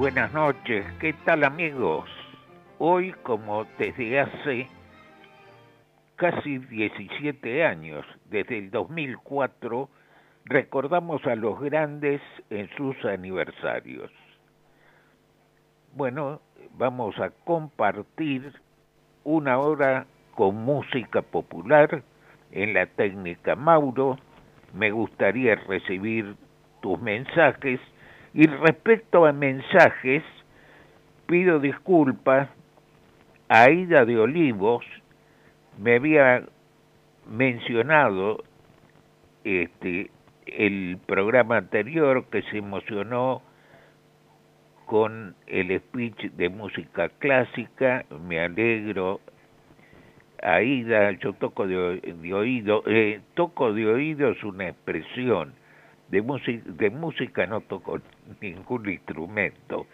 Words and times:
Buenas 0.00 0.32
noches, 0.32 0.86
¿qué 0.98 1.12
tal 1.26 1.44
amigos? 1.44 2.08
Hoy, 2.78 3.12
como 3.22 3.66
desde 3.76 4.18
hace 4.18 4.66
casi 6.16 6.56
17 6.56 7.66
años, 7.66 8.06
desde 8.30 8.56
el 8.56 8.70
2004, 8.70 9.90
recordamos 10.46 11.22
a 11.26 11.36
los 11.36 11.60
grandes 11.60 12.22
en 12.48 12.70
sus 12.78 12.96
aniversarios. 13.04 14.10
Bueno, 15.94 16.40
vamos 16.78 17.14
a 17.18 17.28
compartir 17.44 18.54
una 19.24 19.58
hora 19.58 20.06
con 20.34 20.56
música 20.56 21.20
popular 21.20 22.02
en 22.52 22.72
la 22.72 22.86
técnica 22.86 23.54
Mauro. 23.54 24.16
Me 24.72 24.92
gustaría 24.92 25.56
recibir 25.56 26.36
tus 26.80 26.98
mensajes 27.02 27.80
y 28.34 28.46
respecto 28.46 29.26
a 29.26 29.32
mensajes, 29.32 30.22
pido 31.26 31.58
disculpas. 31.58 32.48
A 33.48 33.64
Aida 33.64 34.04
de 34.04 34.16
Olivos, 34.16 34.84
me 35.76 35.96
había 35.96 36.44
mencionado 37.28 38.44
este 39.42 40.10
el 40.46 40.98
programa 41.06 41.56
anterior 41.56 42.26
que 42.30 42.42
se 42.42 42.58
emocionó 42.58 43.42
con 44.86 45.36
el 45.46 45.78
speech 45.78 46.32
de 46.32 46.48
música 46.48 47.08
clásica, 47.08 48.04
me 48.26 48.40
alegro. 48.40 49.20
Aida, 50.42 51.12
yo 51.12 51.32
toco 51.34 51.66
de, 51.66 52.00
de 52.00 52.34
oído, 52.34 52.82
eh, 52.86 53.20
toco 53.34 53.72
de 53.72 53.86
oído 53.86 54.30
es 54.30 54.42
una 54.42 54.68
expresión, 54.68 55.52
de, 56.08 56.22
de 56.64 56.90
música 56.90 57.46
no 57.46 57.60
toco 57.60 58.00
ningún 58.40 58.88
instrumento. 58.88 59.86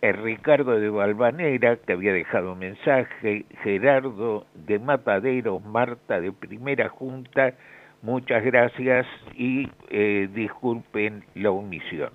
El 0.00 0.14
Ricardo 0.14 0.80
de 0.80 0.88
Valvanera, 0.88 1.76
que 1.76 1.92
había 1.92 2.12
dejado 2.12 2.56
mensaje, 2.56 3.44
Gerardo 3.62 4.46
de 4.54 4.78
Mataderos, 4.78 5.62
Marta 5.64 6.20
de 6.20 6.32
Primera 6.32 6.88
Junta, 6.88 7.54
muchas 8.02 8.42
gracias 8.42 9.06
y 9.34 9.68
eh, 9.90 10.28
disculpen 10.32 11.24
la 11.34 11.50
omisión. 11.50 12.10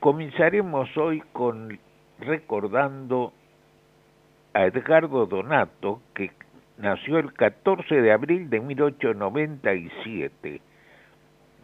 Comenzaremos 0.00 0.96
hoy 0.96 1.22
con 1.32 1.78
recordando 2.18 3.32
a 4.54 4.66
Edgardo 4.66 5.26
Donato, 5.26 6.02
que 6.14 6.32
nació 6.78 7.18
el 7.18 7.32
14 7.32 8.02
de 8.02 8.12
abril 8.12 8.50
de 8.50 8.60
1897 8.60 10.60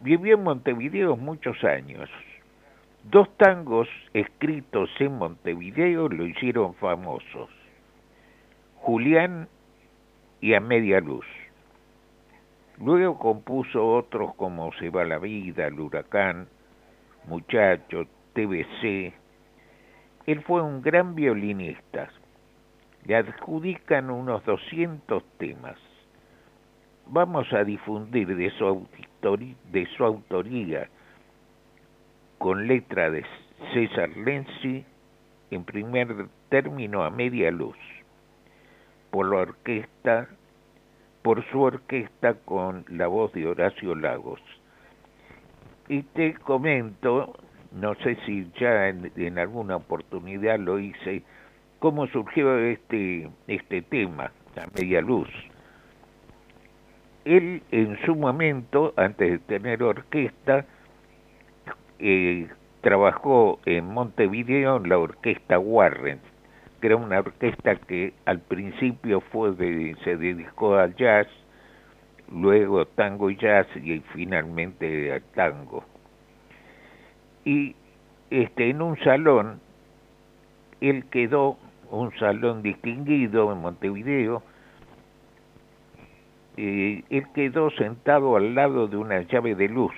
Vivió 0.01 0.35
en 0.35 0.43
Montevideo 0.43 1.17
muchos 1.17 1.63
años. 1.63 2.09
Dos 3.03 3.29
tangos 3.37 3.87
escritos 4.13 4.89
en 4.99 5.17
Montevideo 5.17 6.07
lo 6.07 6.25
hicieron 6.25 6.75
famosos. 6.75 7.49
Julián 8.75 9.47
y 10.39 10.53
A 10.53 10.59
Media 10.59 10.99
Luz. 10.99 11.25
Luego 12.79 13.17
compuso 13.17 13.85
otros 13.95 14.35
como 14.35 14.71
Se 14.73 14.89
va 14.91 15.03
la 15.03 15.17
vida, 15.17 15.65
El 15.65 15.79
huracán, 15.79 16.47
Muchacho, 17.25 18.05
TBC. 18.33 19.13
Él 20.27 20.41
fue 20.43 20.61
un 20.61 20.81
gran 20.81 21.15
violinista. 21.15 22.09
Le 23.05 23.15
adjudican 23.15 24.11
unos 24.11 24.45
200 24.45 25.23
temas. 25.37 25.77
Vamos 27.07 27.51
a 27.51 27.63
difundir 27.63 28.35
de 28.35 28.51
su 28.51 28.65
de 29.21 29.87
su 29.97 30.05
autoría 30.05 30.87
con 32.37 32.67
letra 32.67 33.09
de 33.09 33.25
César 33.73 34.09
Lenzi, 34.15 34.85
en 35.49 35.63
primer 35.63 36.27
término 36.49 37.03
a 37.03 37.09
media 37.09 37.49
luz, 37.49 37.77
por 39.09 39.29
la 39.29 39.37
orquesta, 39.37 40.29
por 41.23 41.43
su 41.49 41.61
orquesta 41.61 42.35
con 42.45 42.85
la 42.89 43.07
voz 43.07 43.33
de 43.33 43.47
Horacio 43.47 43.95
Lagos. 43.95 44.41
Y 45.89 46.03
te 46.03 46.35
comento, 46.35 47.35
no 47.71 47.95
sé 47.95 48.17
si 48.25 48.49
ya 48.59 48.89
en, 48.89 49.39
alguna 49.39 49.77
oportunidad 49.77 50.59
lo 50.59 50.79
hice, 50.79 51.23
cómo 51.79 52.05
surgió 52.07 52.57
este, 52.59 53.29
este 53.47 53.81
tema, 53.81 54.31
a 54.55 54.67
media 54.79 55.01
luz 55.01 55.29
él 57.27 57.61
en 57.71 57.97
su 58.05 58.15
momento, 58.15 58.93
antes 58.95 59.31
de 59.31 59.39
tener 59.39 59.83
orquesta, 59.83 60.65
eh, 61.99 62.47
trabajó 62.81 63.59
en 63.65 63.85
Montevideo 63.85 64.77
en 64.77 64.89
la 64.89 64.97
orquesta 64.97 65.59
Warren, 65.59 66.19
que 66.79 66.87
era 66.87 66.95
una 66.95 67.19
orquesta 67.19 67.75
que 67.75 68.13
al 68.25 68.39
principio 68.39 69.19
fue 69.19 69.55
se 70.03 70.15
dedicó 70.15 70.75
al 70.75 70.95
jazz, 70.95 71.27
luego 72.31 72.85
tango 72.85 73.29
y 73.29 73.35
jazz 73.35 73.67
y 73.75 73.99
finalmente 74.13 75.11
al 75.11 75.23
tango. 75.35 75.83
Y 77.43 77.75
este 78.29 78.69
en 78.69 78.81
un 78.81 78.97
salón, 78.99 79.59
él 80.81 81.05
quedó, 81.11 81.57
un 81.89 82.11
salón 82.19 82.63
distinguido 82.63 83.51
en 83.51 83.59
Montevideo, 83.59 84.43
él 86.57 87.27
quedó 87.33 87.69
sentado 87.71 88.35
al 88.35 88.55
lado 88.55 88.87
de 88.87 88.97
una 88.97 89.21
llave 89.21 89.55
de 89.55 89.69
luz 89.69 89.93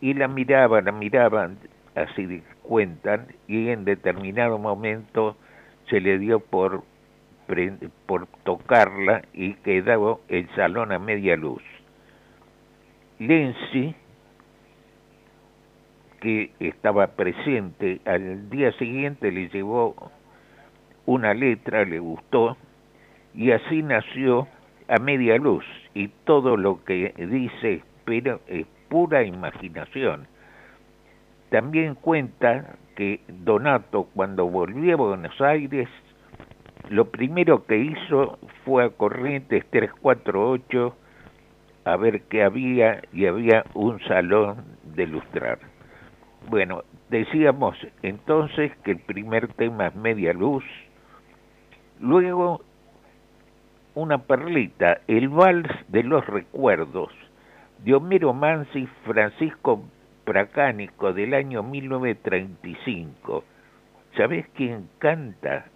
y 0.00 0.14
la 0.14 0.28
miraba, 0.28 0.80
la 0.80 0.92
miraban, 0.92 1.58
así 1.94 2.42
cuentan, 2.62 3.26
y 3.46 3.68
en 3.68 3.84
determinado 3.84 4.58
momento 4.58 5.36
se 5.88 6.00
le 6.00 6.18
dio 6.18 6.40
por, 6.40 6.84
por 8.06 8.26
tocarla 8.44 9.22
y 9.32 9.54
quedó 9.54 10.20
el 10.28 10.48
salón 10.54 10.92
a 10.92 10.98
media 10.98 11.36
luz. 11.36 11.62
Lenzi, 13.18 13.94
que 16.20 16.50
estaba 16.60 17.08
presente, 17.08 18.00
al 18.04 18.50
día 18.50 18.72
siguiente 18.72 19.32
le 19.32 19.48
llevó 19.48 20.10
una 21.06 21.32
letra, 21.32 21.84
le 21.84 21.98
gustó, 21.98 22.56
y 23.34 23.52
así 23.52 23.82
nació 23.82 24.46
a 24.88 24.98
media 24.98 25.36
luz 25.36 25.64
y 25.94 26.08
todo 26.24 26.56
lo 26.56 26.84
que 26.84 27.12
dice 27.16 27.82
pero 28.04 28.40
es 28.46 28.66
pura 28.88 29.22
imaginación. 29.22 30.26
También 31.50 31.94
cuenta 31.94 32.76
que 32.96 33.20
Donato 33.28 34.08
cuando 34.14 34.46
volvió 34.46 34.94
a 34.94 34.96
Buenos 34.96 35.40
Aires 35.42 35.88
lo 36.88 37.10
primero 37.10 37.66
que 37.66 37.76
hizo 37.76 38.38
fue 38.64 38.84
a 38.84 38.90
Corrientes 38.90 39.66
348 39.70 40.96
a 41.84 41.96
ver 41.96 42.22
qué 42.22 42.42
había 42.42 43.02
y 43.12 43.26
había 43.26 43.64
un 43.74 44.00
salón 44.00 44.64
de 44.94 45.06
lustrar. 45.06 45.58
Bueno, 46.48 46.84
decíamos 47.10 47.76
entonces 48.02 48.72
que 48.84 48.92
el 48.92 49.00
primer 49.00 49.48
tema 49.48 49.88
es 49.88 49.94
media 49.94 50.32
luz, 50.32 50.64
luego 52.00 52.62
una 53.98 54.18
perlita, 54.18 55.00
el 55.08 55.28
vals 55.28 55.68
de 55.88 56.04
los 56.04 56.24
recuerdos 56.24 57.10
de 57.84 57.94
Homero 57.94 58.32
Mansi 58.32 58.86
Francisco 59.04 59.82
Pracánico 60.24 61.12
del 61.12 61.34
año 61.34 61.64
1935. 61.64 63.42
¿Sabés 64.16 64.46
quién 64.54 64.88
canta 64.98 65.66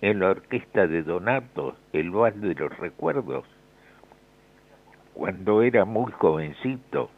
en 0.00 0.20
la 0.20 0.30
orquesta 0.30 0.86
de 0.86 1.02
Donato 1.02 1.74
el 1.92 2.12
vals 2.12 2.40
de 2.40 2.54
los 2.54 2.78
recuerdos? 2.78 3.44
Cuando 5.12 5.62
era 5.62 5.84
muy 5.84 6.12
jovencito, 6.12 7.10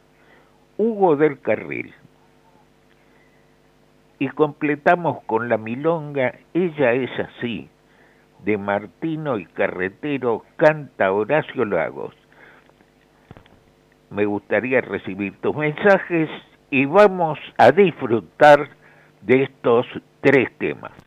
Hugo 0.79 1.15
del 1.15 1.39
Carril. 1.41 1.93
Y 4.17 4.29
completamos 4.29 5.23
con 5.25 5.47
la 5.47 5.57
milonga 5.57 6.33
Ella 6.55 6.93
es 6.93 7.11
así, 7.19 7.69
de 8.43 8.57
Martino 8.57 9.37
y 9.37 9.45
Carretero 9.45 10.43
canta 10.55 11.11
Horacio 11.11 11.65
Lagos. 11.65 12.15
me 14.09 14.25
gustaría 14.25 14.81
recibir 14.81 15.39
tus 15.41 15.55
mensajes 15.55 16.29
y 16.69 16.85
vamos 16.85 17.39
a 17.57 17.71
disfrutar 17.71 18.69
de 19.21 19.43
estos 19.43 19.85
tres 20.21 20.49
temas. 20.57 21.06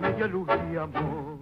Se 0.00 1.33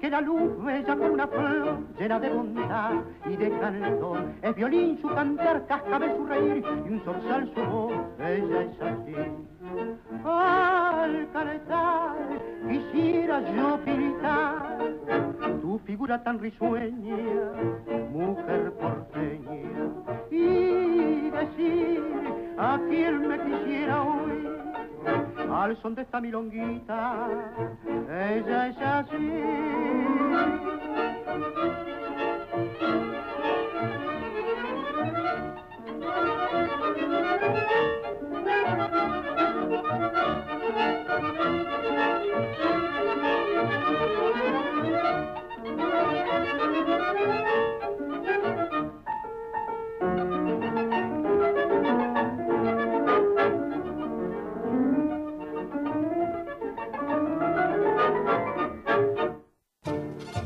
que 0.00 0.10
la 0.10 0.20
luz 0.20 0.64
bella 0.64 0.96
como 0.96 1.12
una 1.12 1.26
flor 1.26 1.78
llena 1.98 2.20
de 2.20 2.28
bondad 2.30 2.92
y 3.26 3.36
de 3.36 3.50
cantor. 3.58 4.20
Es 4.42 4.54
violín 4.54 4.98
su 5.00 5.08
cantar, 5.08 5.66
cascabel 5.66 6.16
su 6.16 6.26
reír 6.26 6.64
y 6.84 6.88
un 6.88 7.00
zorzal 7.04 7.50
su 7.54 7.62
voz, 7.64 7.92
ella 8.18 8.62
es 8.62 8.80
así. 8.80 9.14
Al 10.24 11.28
calentar 11.32 12.16
quisiera 12.68 13.40
yo 13.54 13.78
pintar 13.84 14.78
tu 15.60 15.78
figura 15.80 16.22
tan 16.22 16.38
risueña, 16.38 17.16
mujer 18.12 18.72
porteña, 18.72 19.54
y 20.30 21.30
decir 21.30 22.02
a 22.58 22.78
quien 22.88 23.28
me 23.28 23.38
quisiera 23.38 24.02
hoy 24.02 24.57
al 25.52 25.76
son 25.82 25.94
de 25.94 26.02
esta 26.02 26.20
milonguita, 26.20 27.28
ella 28.08 28.68
es 28.68 28.78
así. 28.78 30.48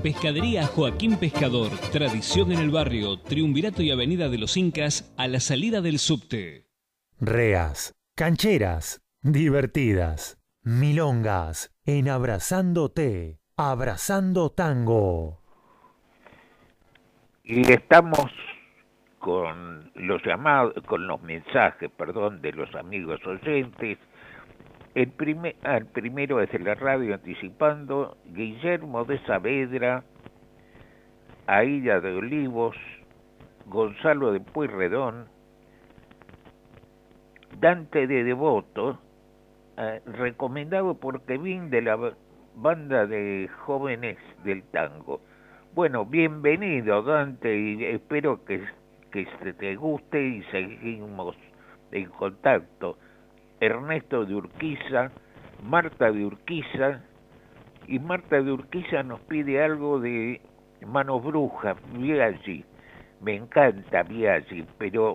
Pescadería 0.03 0.67
Joaquín 0.67 1.17
Pescador, 1.17 1.71
tradición 1.93 2.51
en 2.51 2.59
el 2.59 2.71
barrio, 2.71 3.21
Triunvirato 3.21 3.83
y 3.83 3.93
Avenida 3.93 4.29
de 4.29 4.37
los 4.37 4.57
Incas, 4.57 5.15
a 5.17 5.29
la 5.29 5.39
salida 5.39 5.81
del 5.81 6.01
subte. 6.01 6.67
Reas, 7.21 7.95
cancheras, 8.17 9.01
divertidas, 9.23 10.43
milongas, 10.65 11.73
en 11.87 12.09
Abrazándote, 12.09 13.39
Abrazando 13.57 14.51
Tango. 14.51 15.41
Y 17.45 17.71
estamos 17.71 18.29
con 19.21 19.93
los 19.95 20.21
llamados, 20.25 20.75
con 20.89 21.07
los 21.07 21.23
mensajes, 21.23 21.93
perdón, 21.97 22.43
de 22.43 22.51
los 22.51 22.75
amigos 22.75 23.21
oyentes 23.25 23.99
el, 24.95 25.13
el 25.65 25.87
primero 25.87 26.41
es 26.41 26.61
la 26.61 26.75
radio 26.75 27.15
anticipando 27.15 28.17
Guillermo 28.27 29.05
de 29.05 29.19
Saavedra, 29.21 30.05
Aida 31.47 32.01
de 32.01 32.13
Olivos, 32.13 32.77
Gonzalo 33.67 34.33
de 34.33 34.41
Pueyrredón, 34.41 35.27
Dante 37.59 38.07
de 38.07 38.25
Devoto, 38.25 38.99
eh, 39.79 40.01
recomendado 40.07 40.95
por 40.95 41.23
Kevin 41.23 41.71
de 41.71 41.83
la 41.83 42.15
banda 42.55 43.07
de 43.07 43.49
jóvenes 43.65 44.19
del 44.45 44.63
tango. 44.65 45.21
Bueno, 45.75 46.05
bienvenido 46.05 47.03
Dante 47.03 47.57
y 47.57 47.85
espero 47.85 48.45
que, 48.45 48.63
que 49.11 49.25
te 49.55 49.75
guste 49.77 50.23
y 50.23 50.43
seguimos 50.45 51.37
en 51.93 52.11
contacto. 52.11 52.99
Ernesto 53.63 54.25
de 54.25 54.35
Urquiza, 54.35 55.13
Marta 55.63 56.11
de 56.11 56.25
Urquiza, 56.25 57.01
y 57.87 58.01
Marta 58.01 58.43
de 58.43 58.51
Urquiza 58.51 59.05
nos 59.05 59.21
pide 59.21 59.63
algo 59.63 60.01
de 60.01 60.41
Manos 60.85 61.23
Brujas, 61.23 61.77
Biaggi. 61.93 62.65
Me 63.21 63.37
encanta 63.37 64.03
Biaggi, 64.03 64.67
pero 64.79 65.15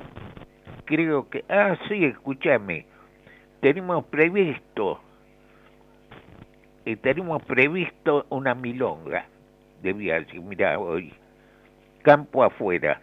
creo 0.86 1.30
que... 1.30 1.44
Ah, 1.50 1.78
sí, 1.90 2.06
escúchame. 2.06 2.86
Tenemos 3.60 4.06
previsto, 4.06 5.02
eh, 6.86 6.96
tenemos 6.96 7.44
previsto 7.44 8.28
una 8.30 8.56
milonga 8.56 9.26
de 9.82 9.92
Biaggi, 9.92 10.40
mira 10.40 10.80
hoy, 10.80 11.14
campo 12.02 12.46
afuera. 12.46 13.02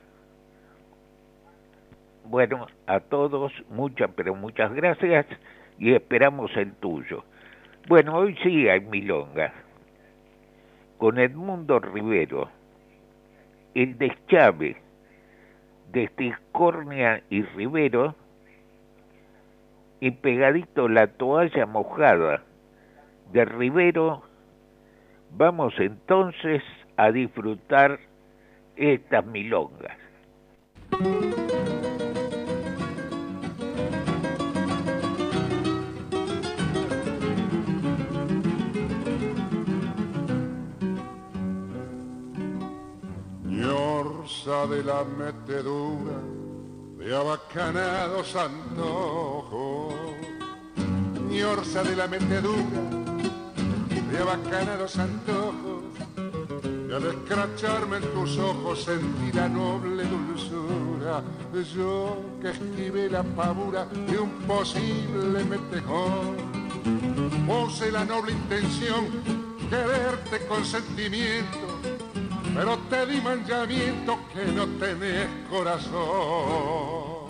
Bueno, 2.24 2.66
a 2.86 3.00
todos 3.00 3.52
muchas, 3.68 4.10
pero 4.16 4.34
muchas 4.34 4.72
gracias 4.72 5.26
y 5.78 5.92
esperamos 5.92 6.50
el 6.56 6.72
tuyo. 6.76 7.22
Bueno, 7.86 8.16
hoy 8.16 8.34
sí 8.42 8.66
hay 8.66 8.80
milonga. 8.80 9.52
Con 10.96 11.18
Edmundo 11.18 11.80
Rivero, 11.80 12.48
el 13.74 13.98
deschave 13.98 14.76
de 15.92 16.08
Tiscornia 16.08 17.22
y 17.28 17.42
Rivero 17.42 18.14
y 20.00 20.10
pegadito 20.12 20.88
la 20.88 21.08
toalla 21.08 21.66
mojada 21.66 22.42
de 23.32 23.44
Rivero, 23.44 24.22
vamos 25.30 25.74
entonces 25.78 26.62
a 26.96 27.10
disfrutar 27.10 27.98
estas 28.76 29.26
milongas. 29.26 30.03
De 44.44 44.84
la 44.84 45.02
metedura 45.04 46.20
de 46.98 47.16
abacanados 47.16 48.36
antojos. 48.36 49.94
Ñorza 51.30 51.82
de 51.82 51.96
la 51.96 52.06
metedura 52.06 52.82
de 54.10 54.18
abacanados 54.18 54.98
antojos. 54.98 55.84
Y 56.90 56.92
al 56.92 57.06
escracharme 57.06 57.96
en 57.96 58.12
tus 58.12 58.36
ojos 58.36 58.84
sentí 58.84 59.32
la 59.32 59.48
noble 59.48 60.04
dulzura. 60.04 61.22
Yo 61.74 62.18
que 62.42 62.50
esquivé 62.50 63.08
la 63.08 63.22
pavura 63.22 63.86
de 63.86 64.18
un 64.18 64.30
posible 64.42 65.42
metejón. 65.44 66.36
Pose 67.46 67.90
la 67.90 68.04
noble 68.04 68.32
intención 68.32 69.06
quererte 69.70 70.46
con 70.46 70.62
sentimiento 70.66 71.63
pero 72.54 72.78
te 72.88 73.06
di 73.06 73.20
manchamiento 73.20 74.18
que 74.32 74.44
no 74.52 74.66
tenés 74.78 75.28
corazón. 75.50 77.24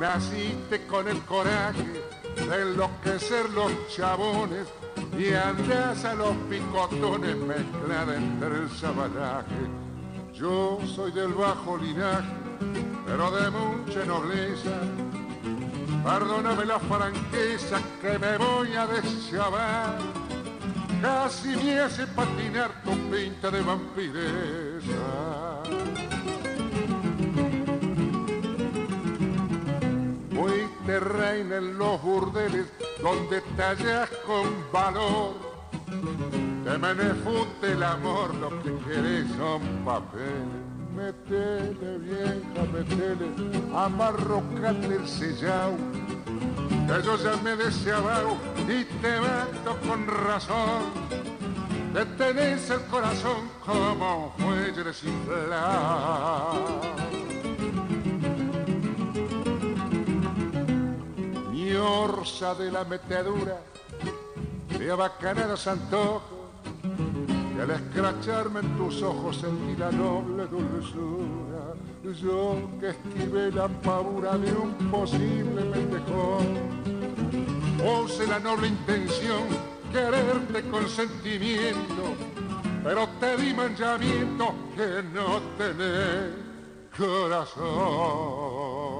Naciste 0.00 0.86
con 0.86 1.08
el 1.08 1.20
coraje 1.20 2.02
de 2.48 2.62
enloquecer 2.62 3.48
los 3.50 3.72
chabones 3.94 4.66
y 5.16 5.32
andás 5.32 6.04
a 6.04 6.14
los 6.14 6.34
picotones 6.50 7.36
mezclada 7.36 8.16
entre 8.16 8.62
el 8.62 8.70
sabanaje. 8.70 9.66
Yo 10.34 10.78
soy 10.94 11.12
del 11.12 11.32
bajo 11.32 11.76
linaje, 11.76 12.28
pero 13.06 13.30
de 13.30 13.50
mucha 13.50 14.04
nobleza 14.04 14.70
Perdóname 16.08 16.64
la 16.64 16.80
franqueza 16.80 17.82
que 18.00 18.18
me 18.18 18.38
voy 18.38 18.74
a 18.74 18.86
deschavar. 18.86 19.98
Casi 21.02 21.54
me 21.54 21.80
hace 21.80 22.06
patinar 22.06 22.70
tu 22.82 22.92
pinta 23.10 23.50
de 23.50 23.60
vampiresa. 23.60 25.62
Fuiste 30.30 31.00
reina 31.00 31.58
en 31.58 31.76
los 31.76 32.00
burdeles 32.00 32.68
donde 33.02 33.42
tallas 33.58 34.08
con 34.26 34.48
valor. 34.72 35.34
Te 36.64 36.78
menefute 36.78 37.72
el 37.72 37.82
amor, 37.82 38.34
lo 38.36 38.48
que 38.62 38.74
querés 38.86 39.26
son 39.36 39.60
papeles 39.84 40.67
metele 40.94 41.98
vieja, 41.98 42.62
metele, 42.72 43.28
amarrocate 43.74 44.94
el 44.94 45.06
sellao, 45.06 45.76
que 46.86 47.02
yo 47.02 47.16
ya 47.16 47.36
me 47.42 47.56
deseaba 47.56 48.22
y 48.68 48.84
te 48.84 49.20
mato 49.20 49.76
con 49.86 50.06
razón, 50.06 50.82
que 51.92 52.04
tenés 52.16 52.70
el 52.70 52.80
corazón 52.86 53.50
como 53.64 54.34
fuelle 54.38 54.84
Mi 61.52 61.74
orsa 61.74 62.54
de 62.54 62.70
la 62.70 62.84
metedura, 62.84 63.58
de 64.78 64.90
abacanados 64.90 65.66
antojos, 65.66 66.37
y 67.58 67.60
al 67.60 67.70
escracharme 67.72 68.60
en 68.60 68.76
tus 68.76 69.02
ojos 69.02 69.38
sentí 69.38 69.74
la 69.76 69.90
noble 69.90 70.46
dulzura. 70.46 71.74
Yo 72.22 72.56
que 72.80 72.90
esquivé 72.90 73.50
la 73.50 73.66
pavura 73.68 74.38
de 74.38 74.52
un 74.52 74.72
posible 74.90 75.64
mendejón. 75.64 76.46
pose 77.78 78.28
la 78.28 78.38
noble 78.38 78.68
intención, 78.68 79.42
quererte 79.92 80.62
con 80.70 80.88
sentimiento, 80.88 82.14
pero 82.84 83.08
te 83.20 83.36
di 83.36 83.52
manchamiento 83.52 84.54
que 84.76 85.02
no 85.12 85.40
tenés 85.58 86.30
corazón. 86.96 88.97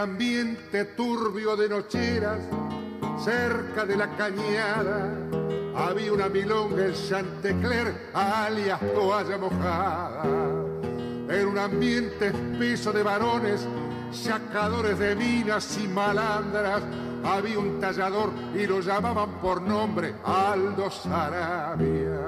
Ambiente 0.00 0.84
turbio 0.96 1.56
de 1.56 1.68
nocheras, 1.68 2.38
cerca 3.22 3.84
de 3.84 3.96
la 3.96 4.16
cañada, 4.16 5.14
había 5.76 6.12
una 6.12 6.28
milonga 6.28 6.86
en 6.86 6.94
Chantecler, 6.94 8.08
alias 8.14 8.80
toalla 8.94 9.36
mojada. 9.36 10.22
Era 11.28 11.46
un 11.46 11.58
ambiente 11.58 12.28
espeso 12.28 12.92
de 12.92 13.02
varones, 13.02 13.66
sacadores 14.10 14.98
de 14.98 15.14
minas 15.14 15.78
y 15.78 15.86
malandras. 15.86 16.82
Había 17.22 17.58
un 17.58 17.78
tallador 17.78 18.32
y 18.54 18.66
lo 18.66 18.80
llamaban 18.80 19.38
por 19.40 19.60
nombre 19.60 20.14
Aldo 20.24 20.90
Sarabia. 20.90 22.26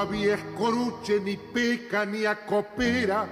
Había 0.00 0.34
escoruche, 0.34 1.20
ni 1.20 1.36
peca, 1.36 2.04
ni 2.04 2.24
acopera 2.24 3.26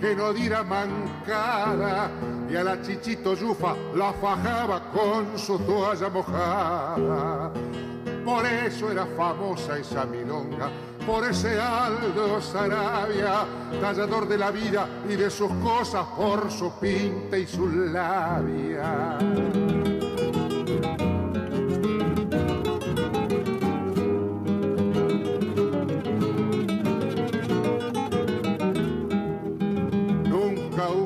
que 0.00 0.14
no 0.14 0.32
diera 0.32 0.62
mancada 0.62 2.10
y 2.48 2.56
a 2.56 2.64
la 2.64 2.82
chichito 2.82 3.34
yufa 3.34 3.74
la 3.94 4.12
fajaba 4.12 4.90
con 4.90 5.38
su 5.38 5.58
toalla 5.58 6.08
mojada. 6.08 7.52
Por 8.24 8.46
eso 8.46 8.90
era 8.90 9.06
famosa 9.06 9.78
esa 9.78 10.06
milonga, 10.06 10.70
por 11.06 11.24
ese 11.24 11.60
Aldo 11.60 12.40
Sarabia, 12.40 13.44
tallador 13.80 14.26
de 14.26 14.38
la 14.38 14.50
vida 14.50 14.88
y 15.08 15.14
de 15.14 15.30
sus 15.30 15.52
cosas, 15.62 16.06
por 16.16 16.50
su 16.50 16.70
pinta 16.80 17.36
y 17.36 17.46
su 17.46 17.68
labia. 17.68 19.18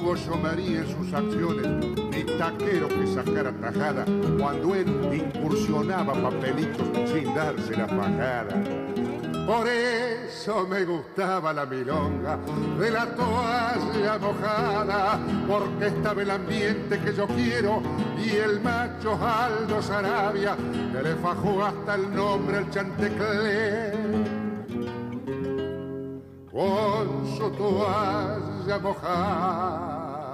María 0.09 0.79
en 0.81 0.87
sus 0.87 1.12
acciones, 1.12 1.66
ni 2.11 2.25
taquero 2.38 2.88
que 2.88 3.07
sacara 3.09 3.53
tajada 3.53 4.07
cuando 4.38 4.75
él 4.75 4.88
incursionaba 5.12 6.14
papelitos 6.14 6.88
sin 7.11 7.35
darse 7.35 7.77
la 7.77 7.87
fajada. 7.87 8.64
Por 9.47 9.68
eso 9.68 10.66
me 10.66 10.87
gustaba 10.87 11.53
la 11.53 11.66
milonga 11.66 12.38
de 12.81 12.90
la 12.90 13.05
toalla 13.14 14.18
mojada, 14.18 15.21
porque 15.47 15.88
estaba 15.88 16.23
el 16.23 16.31
ambiente 16.31 16.99
que 17.01 17.12
yo 17.12 17.27
quiero 17.27 17.83
y 18.18 18.31
el 18.31 18.62
macho 18.62 19.12
Aldo 19.12 19.83
Sarabia 19.83 20.57
que 20.90 21.03
le 21.03 21.16
fajó 21.16 21.64
hasta 21.64 21.97
el 21.97 22.14
nombre 22.14 22.57
al 22.57 22.71
chantecler. 22.71 23.94
Con 26.51 27.37
su 27.37 27.51
toalla 27.51 28.58
mojada. 28.76 30.28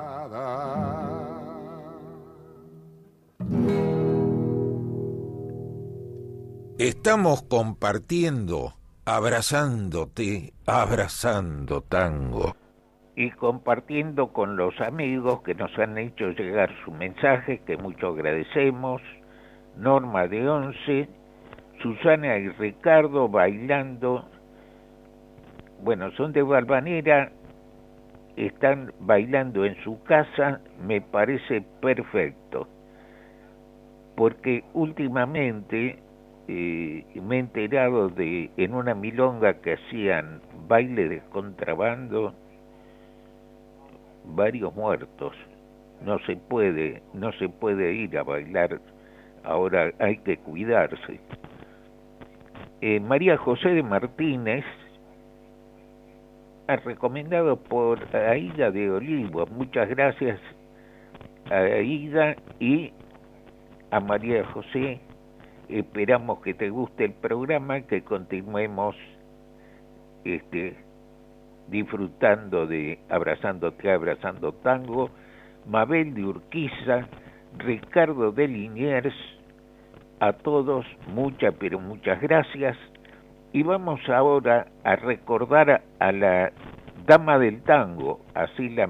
Estamos 6.78 7.42
compartiendo, 7.42 8.72
abrazándote, 9.06 10.52
abrazando 10.66 11.82
tango. 11.82 12.56
Y 13.14 13.30
compartiendo 13.30 14.32
con 14.32 14.56
los 14.56 14.80
amigos 14.80 15.42
que 15.42 15.54
nos 15.54 15.70
han 15.78 15.96
hecho 15.98 16.30
llegar 16.30 16.70
su 16.84 16.90
mensaje, 16.90 17.62
que 17.64 17.76
mucho 17.76 18.08
agradecemos. 18.08 19.00
Norma 19.76 20.26
de 20.26 20.48
Once, 20.48 21.08
Susana 21.80 22.38
y 22.38 22.48
Ricardo 22.48 23.28
bailando. 23.28 24.28
Bueno, 25.80 26.10
son 26.16 26.32
de 26.32 26.42
Valvanera, 26.42 27.30
están 28.36 28.92
bailando 29.00 29.64
en 29.64 29.76
su 29.84 30.02
casa, 30.04 30.60
me 30.84 31.00
parece 31.00 31.62
perfecto. 31.80 32.68
Porque 34.16 34.64
últimamente 34.74 35.98
eh, 36.48 37.04
me 37.22 37.36
he 37.36 37.38
enterado 37.38 38.08
de 38.10 38.50
en 38.56 38.74
una 38.74 38.94
milonga 38.94 39.54
que 39.62 39.74
hacían 39.74 40.42
baile 40.68 41.08
de 41.08 41.22
contrabando 41.30 42.34
varios 44.26 44.74
muertos 44.74 45.32
no 46.04 46.18
se 46.20 46.36
puede 46.36 47.02
no 47.14 47.32
se 47.32 47.48
puede 47.48 47.94
ir 47.94 48.18
a 48.18 48.24
bailar 48.24 48.78
ahora 49.42 49.90
hay 49.98 50.18
que 50.18 50.36
cuidarse 50.38 51.20
eh, 52.82 53.00
María 53.00 53.38
José 53.38 53.70
de 53.70 53.82
Martínez 53.82 54.64
recomendado 56.68 57.56
por 57.56 57.98
Aida 58.16 58.70
de 58.70 58.90
Olivo. 58.90 59.46
Muchas 59.46 59.88
gracias 59.88 60.40
a 61.50 61.56
Aida 61.56 62.36
y 62.58 62.92
a 63.90 64.00
María 64.00 64.44
José. 64.46 65.00
Esperamos 65.68 66.40
que 66.40 66.54
te 66.54 66.70
guste 66.70 67.04
el 67.04 67.12
programa, 67.12 67.82
que 67.82 68.02
continuemos 68.02 68.96
este, 70.24 70.76
disfrutando 71.68 72.66
de 72.66 72.98
Abrazándote, 73.08 73.90
Abrazando 73.90 74.52
Tango, 74.52 75.10
Mabel 75.66 76.14
de 76.14 76.24
Urquiza, 76.24 77.08
Ricardo 77.58 78.32
de 78.32 78.48
Liniers, 78.48 79.14
a 80.20 80.32
todos 80.32 80.86
muchas, 81.08 81.54
pero 81.58 81.78
muchas 81.78 82.20
gracias. 82.20 82.76
Y 83.54 83.62
vamos 83.62 84.00
ahora 84.08 84.66
a 84.82 84.96
recordar 84.96 85.82
a 86.00 86.10
la 86.10 86.50
Dama 87.06 87.38
del 87.38 87.62
Tango, 87.62 88.20
así 88.34 88.68
la, 88.68 88.88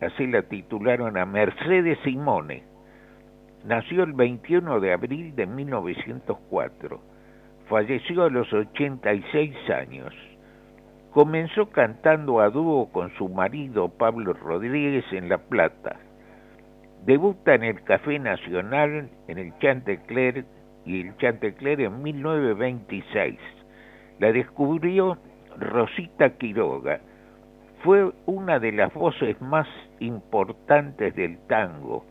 así 0.00 0.26
la 0.26 0.40
titularon 0.44 1.18
a 1.18 1.26
Mercedes 1.26 1.98
Simone 2.02 2.62
Nació 3.66 4.04
el 4.04 4.14
21 4.14 4.80
de 4.80 4.94
abril 4.94 5.36
de 5.36 5.44
1904. 5.44 7.00
Falleció 7.68 8.24
a 8.24 8.30
los 8.30 8.50
86 8.50 9.54
años. 9.68 10.14
Comenzó 11.10 11.68
cantando 11.68 12.40
a 12.40 12.48
dúo 12.48 12.90
con 12.90 13.10
su 13.18 13.28
marido 13.28 13.90
Pablo 13.90 14.32
Rodríguez 14.32 15.04
en 15.12 15.28
La 15.28 15.36
Plata. 15.36 15.96
Debuta 17.04 17.54
en 17.54 17.64
el 17.64 17.82
Café 17.82 18.18
Nacional, 18.18 19.10
en 19.28 19.38
el 19.38 19.52
Chantecler 19.58 20.46
y 20.84 21.00
el 21.00 21.16
Chantecler 21.18 21.80
en 21.80 22.02
1926. 22.02 23.38
La 24.18 24.32
descubrió 24.32 25.18
Rosita 25.58 26.30
Quiroga. 26.36 27.00
Fue 27.82 28.12
una 28.26 28.58
de 28.58 28.72
las 28.72 28.92
voces 28.92 29.40
más 29.40 29.66
importantes 30.00 31.14
del 31.16 31.38
tango 31.46 32.04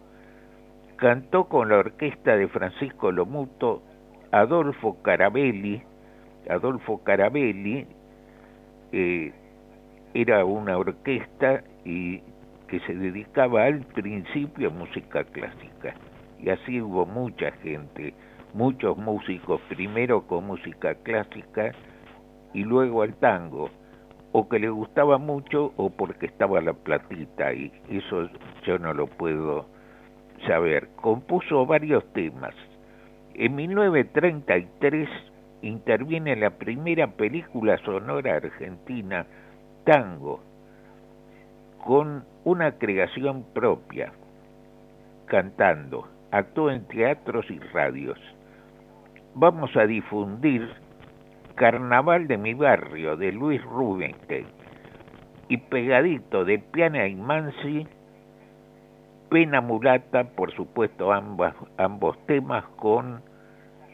cantó 1.00 1.46
con 1.46 1.70
la 1.70 1.78
orquesta 1.78 2.36
de 2.36 2.48
Francisco 2.50 3.12
Lomuto 3.12 3.82
Adolfo 4.32 5.02
Carabelli. 5.02 5.82
Adolfo 6.50 7.02
Carabelli 7.04 7.88
eh, 8.92 9.32
era 10.14 10.44
una 10.44 10.78
orquesta 10.78 11.64
y 11.86 12.22
que 12.68 12.80
se 12.82 12.94
dedicaba 12.94 13.64
al 13.64 13.80
principio 13.80 14.68
a 14.70 14.74
música 14.74 15.24
clásica. 15.24 15.96
Y 16.40 16.50
así 16.50 16.82
hubo 16.82 17.06
mucha 17.06 17.52
gente, 17.64 18.14
muchos 18.54 18.98
músicos, 18.98 19.62
primero 19.70 20.28
con 20.28 20.46
música 20.46 20.96
clásica 20.96 21.72
y 22.54 22.64
luego 22.64 23.04
al 23.04 23.16
tango, 23.16 23.70
o 24.32 24.48
que 24.48 24.60
le 24.60 24.70
gustaba 24.70 25.18
mucho 25.18 25.74
o 25.78 25.90
porque 25.90 26.28
estaba 26.28 26.62
la 26.62 26.74
platita 26.74 27.54
y 27.54 27.72
eso 27.90 28.30
yo 28.66 28.78
no 28.78 28.94
lo 28.94 29.08
puedo 29.08 29.66
saber, 30.48 30.90
compuso 30.96 31.66
varios 31.66 32.04
temas. 32.14 32.56
En 33.34 33.56
1933 33.56 35.10
interviene 35.62 36.34
en 36.34 36.42
la 36.42 36.52
primera 36.52 37.08
película 37.08 37.78
sonora 37.80 38.36
argentina, 38.36 39.26
Tango, 39.86 40.42
con 41.86 42.26
una 42.44 42.74
creación 42.74 43.46
propia, 43.54 44.12
cantando, 45.26 46.08
actuó 46.32 46.70
en 46.70 46.86
teatros 46.88 47.50
y 47.50 47.60
radios. 47.60 48.20
Vamos 49.36 49.76
a 49.76 49.86
difundir 49.86 50.70
Carnaval 51.56 52.28
de 52.28 52.38
mi 52.38 52.54
barrio 52.54 53.16
de 53.16 53.32
Luis 53.32 53.62
Rubinstein 53.64 54.48
y 55.50 55.58
pegadito 55.58 56.46
de 56.46 56.60
Piana 56.60 57.08
y 57.08 57.16
Mansi, 57.16 57.88
Pena 59.30 59.62
Mulata, 59.62 60.24
por 60.24 60.54
supuesto 60.54 61.12
ambos 61.12 62.26
temas 62.26 62.64
con 62.78 63.22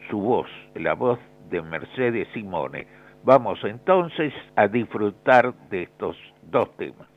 su 0.10 0.20
voz, 0.20 0.48
la 0.76 0.94
voz 0.94 1.20
de 1.50 1.62
Mercedes 1.62 2.28
Simone. 2.34 2.88
Vamos 3.24 3.60
entonces 3.64 4.34
a 4.56 4.68
disfrutar 4.68 5.54
de 5.70 5.84
estos 5.84 6.16
dos 6.44 6.76
temas. 6.78 7.08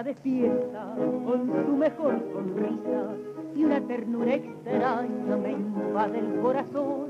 Está 0.00 0.14
fiesta 0.22 0.94
con 1.24 1.50
su 1.64 1.76
mejor 1.76 2.22
sonrisa 2.32 3.16
y 3.54 3.64
una 3.64 3.80
ternura 3.80 4.34
extraña 4.34 5.36
me 5.36 5.52
invade 5.52 6.18
el 6.18 6.40
corazón. 6.42 7.06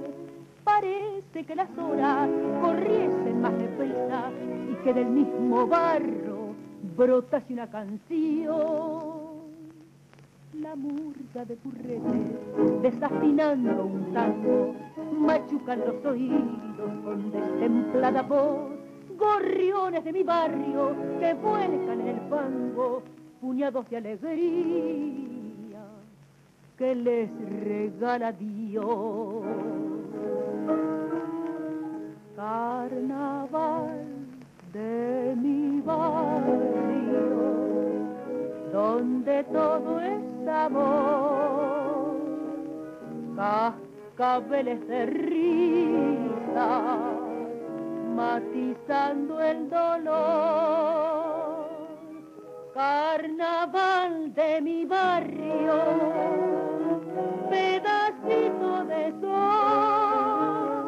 Parece 0.63 1.45
que 1.45 1.57
las 1.57 1.69
horas 1.77 2.29
corriesen 2.63 3.41
más 3.41 3.59
deprisa 3.59 4.31
y 4.71 4.75
que 4.85 4.95
del 4.95 5.07
mismo 5.07 5.67
barro 5.67 6.55
brotase 6.97 7.53
una 7.53 7.69
canción. 7.69 9.27
La 10.61 10.77
murga 10.77 11.45
de 11.45 11.57
currete 11.57 12.81
desafinando 12.83 13.85
un 13.85 14.13
tango 14.15 14.75
machucan 15.19 15.81
los 15.81 16.05
oídos 16.05 16.93
con 17.05 17.33
destemplada 17.33 18.23
voz. 18.23 18.76
Gorriones 19.19 20.05
de 20.05 20.13
mi 20.13 20.23
barrio 20.23 20.95
que 21.19 21.35
vuelcan 21.35 22.01
en 22.01 22.09
el 22.09 22.21
fango, 22.29 23.03
puñados 23.41 23.89
de 23.91 23.97
alegría 23.97 25.37
que 26.77 26.95
les 26.95 27.31
regala 27.65 28.33
Dios. 28.33 29.45
Carnaval 32.37 34.07
de 34.73 35.35
mi 35.41 35.81
barrio, 35.81 37.31
donde 38.73 39.45
todo 39.45 40.01
es 40.01 40.49
amor, 40.49 42.17
cascabeles 43.37 44.87
de 44.87 45.07
risa, 45.07 46.71
matizando 48.17 49.41
el 49.41 49.69
dolor. 49.69 51.67
Carnaval 52.73 54.35
de 54.35 54.61
mi 54.61 54.85
barrio, 54.85 55.75
pedacito 57.51 58.85
de 58.85 59.13
sol, 59.21 60.87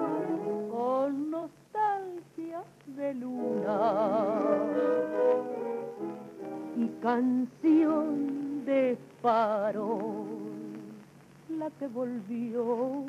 con 0.70 1.30
nostalgia 1.30 2.62
de 2.86 3.14
luna. 3.14 3.78
Y 6.76 6.86
canción 7.02 8.64
de 8.64 8.98
farol, 9.22 10.26
la 11.58 11.70
que 11.78 11.88
volvió 11.88 13.04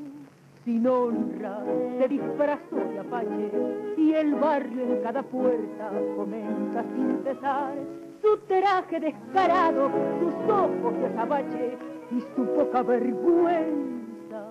sin 0.70 0.86
honra, 0.86 1.64
se 1.98 2.08
disfrazó 2.08 2.76
de 2.76 3.00
apache 3.00 3.52
y 3.98 4.14
el 4.14 4.36
barrio 4.36 4.84
en 4.84 5.02
cada 5.02 5.24
puerta 5.24 5.90
comenta 6.16 6.84
sin 6.96 7.24
cesar 7.24 7.74
su 8.22 8.38
traje 8.48 9.00
descarado, 9.00 9.90
sus 10.20 10.34
ojos 10.48 11.00
de 11.00 11.08
azabache 11.08 11.78
y 12.12 12.22
su 12.36 12.46
poca 12.54 12.84
vergüenza 12.84 14.44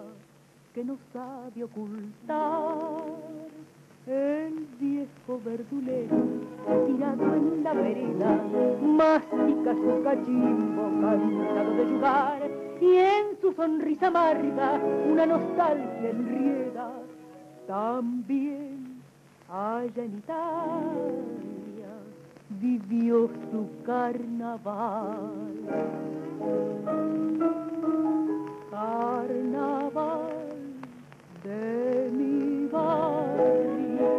que 0.74 0.84
no 0.84 0.96
sabe 1.12 1.62
ocultar. 1.62 3.04
El 4.08 4.66
viejo 4.80 5.40
verdulero, 5.44 6.16
tirado 6.86 7.34
en 7.34 7.62
la 7.62 7.74
vereda, 7.74 8.42
mastica 8.82 9.72
su 9.72 10.02
cachimbo 10.02 10.82
cansado 11.00 11.74
de 11.74 11.84
jugar, 11.84 12.67
y 12.80 12.96
en 12.96 13.40
su 13.40 13.52
sonrisa 13.52 14.08
amarga 14.08 14.80
una 15.10 15.26
nostalgia 15.26 16.10
enrieda. 16.10 16.92
También 17.66 19.02
allá 19.48 20.04
en 20.04 20.18
Italia 20.18 21.92
vivió 22.60 23.28
su 23.50 23.68
carnaval. 23.84 25.52
Carnaval 28.70 30.28
de 31.42 32.10
mi 32.12 32.66
barrio, 32.66 34.10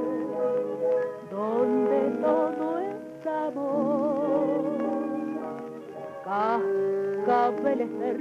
donde 1.31 1.99
todo 2.21 2.79
es 2.79 3.27
amor, 3.27 4.65
cascabeles 6.25 7.89
de 7.99 8.13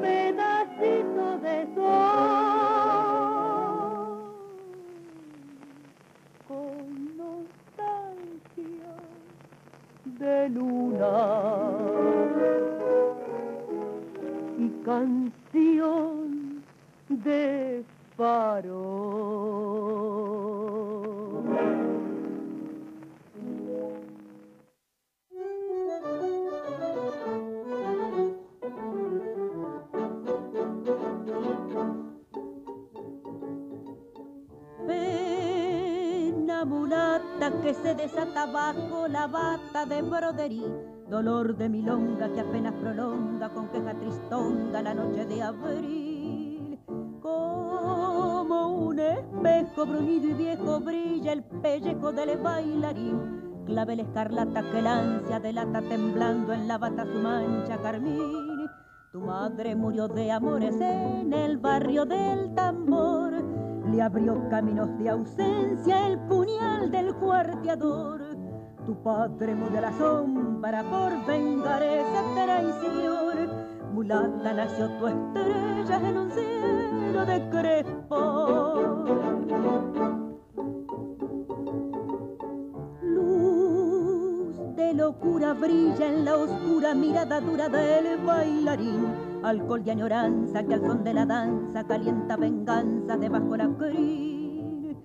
pedacito 0.00 1.38
de 1.38 1.66
sol 1.74 2.18
con 6.48 7.08
de 10.18 10.48
luna 10.48 11.16
y 14.58 14.68
canción 14.84 16.64
de 17.08 17.84
faro. 18.16 20.07
Desata 37.98 38.46
bajo 38.46 39.08
la 39.08 39.26
bata 39.26 39.84
de 39.84 40.02
broderí, 40.02 40.64
dolor 41.10 41.56
de 41.56 41.68
milonga 41.68 42.32
que 42.32 42.40
apenas 42.40 42.72
prolonga 42.74 43.48
con 43.48 43.66
queja 43.68 43.92
tristonga 43.92 44.80
la 44.82 44.94
noche 44.94 45.26
de 45.26 45.42
abril. 45.42 46.78
Como 47.20 48.86
un 48.86 49.00
espejo 49.00 49.84
bruñido 49.84 50.28
y 50.28 50.32
viejo 50.34 50.78
brilla 50.78 51.32
el 51.32 51.42
pellejo 51.42 52.12
del 52.12 52.38
bailarín, 52.38 53.64
clavel 53.66 54.00
escarlata 54.00 54.62
que 54.70 54.80
la 54.80 55.00
ansia 55.00 55.40
delata 55.40 55.82
temblando 55.82 56.52
en 56.52 56.68
la 56.68 56.78
bata 56.78 57.04
su 57.04 57.18
mancha 57.18 57.78
carmín. 57.78 58.68
Tu 59.10 59.20
madre 59.20 59.74
murió 59.74 60.06
de 60.06 60.30
amores 60.30 60.80
en 60.80 61.32
el 61.32 61.58
barrio 61.58 62.04
del 62.04 62.54
tambor. 62.54 63.27
Abrió 64.00 64.48
caminos 64.48 64.96
de 64.98 65.10
ausencia 65.10 66.06
el 66.06 66.18
puñal 66.20 66.90
del 66.90 67.14
cuarteador. 67.16 68.22
Tu 68.86 68.94
padre 69.02 69.52
a 69.52 69.80
la 69.80 69.92
sombra 69.92 70.82
por 70.84 71.26
vengar 71.26 71.82
esa 71.82 72.22
traición. 72.34 73.50
Mulata 73.92 74.52
nació 74.54 74.88
tu 74.98 75.08
estrella 75.08 76.08
en 76.08 76.16
un 76.16 76.30
cielo 76.30 77.26
de 77.26 77.50
crespo. 77.50 79.04
Luz 83.02 84.76
de 84.76 84.94
locura 84.94 85.54
brilla 85.54 86.06
en 86.06 86.24
la 86.24 86.36
oscura 86.36 86.94
mirada 86.94 87.40
dura 87.40 87.68
del 87.68 88.16
bailarín. 88.24 89.27
Alcohol 89.42 89.82
y 89.84 89.90
añoranza 89.90 90.62
que 90.64 90.74
al 90.74 90.80
son 90.80 91.04
de 91.04 91.14
la 91.14 91.26
danza 91.26 91.84
calienta 91.84 92.36
venganza 92.36 93.16
debajo 93.16 93.56
la 93.56 93.68
crin. 93.76 94.96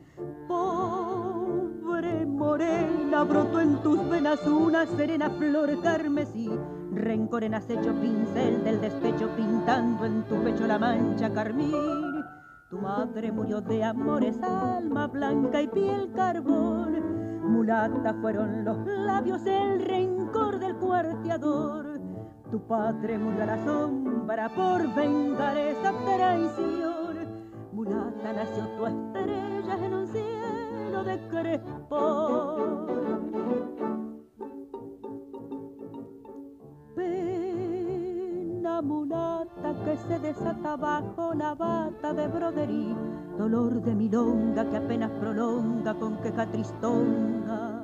noche 2.03 2.25
morena 2.25 3.23
brotó 3.23 3.59
en 3.59 3.81
tus 3.81 4.09
venas 4.09 4.45
una 4.47 4.85
serena 4.85 5.29
flor 5.29 5.81
carmesí. 5.81 6.49
Rencor 6.91 7.43
en 7.43 7.55
acecho 7.55 7.93
pincel 7.99 8.63
del 8.63 8.81
despecho 8.81 9.29
pintando 9.35 10.05
en 10.05 10.23
tu 10.23 10.35
pecho 10.43 10.67
la 10.67 10.77
mancha 10.77 11.31
carmín. 11.33 12.23
Tu 12.69 12.77
madre 12.77 13.31
murió 13.31 13.61
de 13.61 13.83
amores, 13.83 14.41
alma 14.41 15.07
blanca 15.07 15.61
y 15.61 15.67
piel 15.67 16.11
carbón. 16.15 17.41
Mulata 17.43 18.13
fueron 18.21 18.63
los 18.63 18.77
labios, 18.85 19.45
el 19.45 19.83
rencor 19.85 20.59
del 20.59 20.75
cuarteador. 20.75 21.92
Tu 22.53 22.59
padre 22.67 23.17
murió 23.17 23.41
a 23.41 23.45
la 23.47 23.65
sombra 23.65 24.47
por 24.47 24.93
vengar 24.93 25.57
esa 25.57 25.91
traición. 26.05 27.17
Mulata 27.71 28.31
nació 28.31 28.67
tu 28.77 28.85
estrella 28.85 29.75
en 29.83 29.93
un 29.95 30.05
cielo 30.05 31.03
de 31.03 31.19
crespón. 31.29 32.91
Pena 36.95 38.83
mulata 38.83 39.73
que 39.83 39.97
se 39.97 40.19
desata 40.19 40.75
bajo 40.75 41.33
la 41.33 41.55
bata 41.55 42.13
de 42.13 42.27
broderí, 42.27 42.95
dolor 43.35 43.81
de 43.81 43.95
milonga 43.95 44.69
que 44.69 44.77
apenas 44.77 45.09
prolonga 45.13 45.95
con 45.95 46.17
queja 46.17 46.45
tristonga 46.45 47.83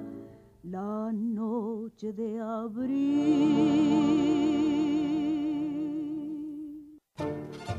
la 0.62 1.12
noche 1.12 2.14
de 2.14 2.40
abril. 2.40 3.80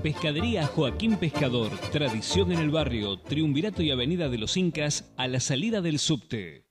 Pescadería 0.02 0.66
Joaquín 0.66 1.18
Pescador, 1.18 1.68
tradición 1.92 2.52
en 2.52 2.60
el 2.60 2.70
barrio, 2.70 3.18
Triunvirato 3.18 3.82
y 3.82 3.90
Avenida 3.90 4.30
de 4.30 4.38
los 4.38 4.56
Incas, 4.56 5.14
a 5.18 5.28
la 5.28 5.40
salida 5.40 5.82
del 5.82 5.98
subte. 5.98 6.64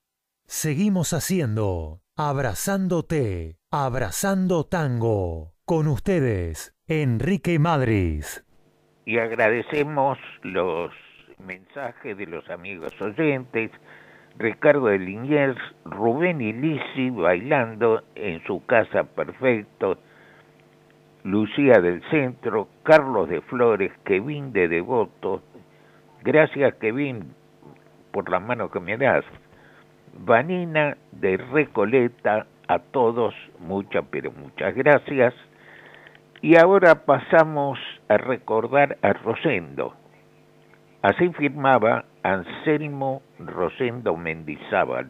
Seguimos 0.48 1.14
haciendo 1.14 2.02
Abrazándote, 2.18 3.58
Abrazando 3.70 4.64
Tango. 4.64 5.54
Con 5.64 5.88
ustedes, 5.88 6.76
Enrique 6.88 7.60
Madris. 7.60 8.44
Y 9.06 9.20
agradecemos 9.20 10.18
los 10.42 10.92
mensajes 11.38 12.18
de 12.18 12.26
los 12.26 12.50
amigos 12.50 12.92
oyentes. 13.00 13.70
Ricardo 14.40 14.88
de 14.88 14.98
Liniers, 14.98 15.60
Rubén 15.86 16.42
y 16.42 16.54
Lisi 16.54 17.12
bailando 17.12 18.02
en 18.16 18.44
su 18.46 18.66
casa 18.66 19.04
perfecto 19.04 20.00
Lucía 21.24 21.82
del 21.82 22.02
Centro, 22.10 22.68
Carlos 22.84 23.28
de 23.28 23.42
Flores, 23.42 23.92
Kevin 24.06 24.54
de 24.54 24.68
Devoto, 24.68 25.42
gracias 26.24 26.76
Kevin 26.76 27.34
por 28.12 28.30
la 28.30 28.40
mano 28.40 28.72
que 28.72 28.80
me 28.80 28.98
das, 28.98 29.26
Vanina 30.18 30.98
de 31.12 31.38
Recoleta, 31.38 32.48
a 32.68 32.80
todos 32.80 33.34
muchas 33.60 34.06
pero 34.10 34.32
muchas 34.32 34.74
gracias. 34.76 35.34
Y 36.42 36.56
ahora 36.56 37.04
pasamos 37.06 37.78
a 38.08 38.18
recordar 38.18 38.98
a 39.02 39.12
Rosendo. 39.14 39.94
Así 41.02 41.30
firmaba 41.34 42.06
Anselmo 42.24 43.22
Rosendo 43.40 44.16
Mendizábal. 44.16 45.10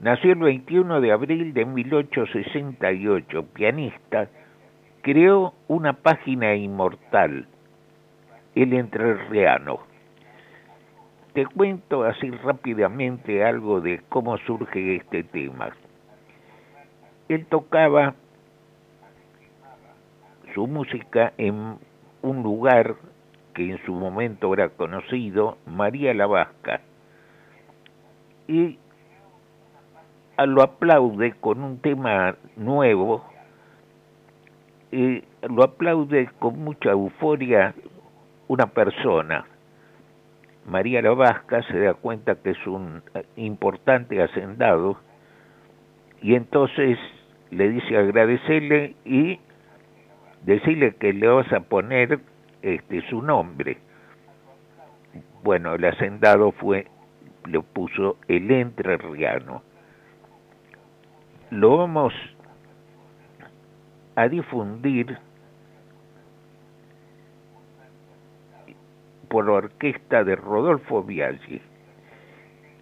Nació 0.00 0.32
el 0.32 0.38
21 0.38 1.00
de 1.00 1.12
abril 1.12 1.52
de 1.52 1.64
1868, 1.64 3.46
pianista, 3.52 4.28
creó 5.08 5.54
una 5.68 5.94
página 5.94 6.54
inmortal, 6.54 7.46
El 8.54 8.74
Entrerriano. 8.74 9.78
Te 11.32 11.46
cuento 11.46 12.04
así 12.04 12.30
rápidamente 12.30 13.42
algo 13.42 13.80
de 13.80 14.02
cómo 14.10 14.36
surge 14.36 14.96
este 14.96 15.24
tema. 15.24 15.70
Él 17.30 17.46
tocaba 17.46 18.16
su 20.52 20.66
música 20.66 21.32
en 21.38 21.78
un 22.20 22.42
lugar 22.42 22.96
que 23.54 23.70
en 23.70 23.82
su 23.86 23.94
momento 23.94 24.52
era 24.52 24.68
conocido, 24.68 25.56
María 25.64 26.12
la 26.12 26.26
Vasca, 26.26 26.82
y 28.46 28.78
lo 30.36 30.62
aplaude 30.62 31.32
con 31.40 31.62
un 31.62 31.78
tema 31.78 32.36
nuevo 32.56 33.24
y 34.90 35.22
lo 35.48 35.62
aplaude 35.64 36.30
con 36.38 36.58
mucha 36.58 36.90
euforia 36.90 37.74
una 38.48 38.66
persona. 38.66 39.44
María 40.66 41.02
la 41.02 41.12
Vasca 41.12 41.62
se 41.62 41.78
da 41.78 41.94
cuenta 41.94 42.34
que 42.36 42.50
es 42.50 42.66
un 42.66 43.02
importante 43.36 44.22
hacendado 44.22 44.98
y 46.20 46.34
entonces 46.34 46.98
le 47.50 47.70
dice 47.70 47.96
agradecerle 47.96 48.94
y 49.04 49.40
decirle 50.44 50.94
que 50.96 51.12
le 51.12 51.28
vas 51.28 51.50
a 51.52 51.60
poner 51.60 52.20
este 52.62 53.02
su 53.08 53.22
nombre. 53.22 53.78
Bueno, 55.42 55.74
el 55.74 55.84
hacendado 55.84 56.52
fue, 56.52 56.86
le 57.46 57.60
puso 57.60 58.18
el 58.26 58.50
entrerriano. 58.50 59.62
Lo 61.50 61.78
vamos 61.78 62.12
a 64.18 64.28
difundir 64.28 65.16
por 69.28 69.46
la 69.46 69.52
orquesta 69.52 70.24
de 70.24 70.34
Rodolfo 70.34 71.04
Biaggi 71.04 71.62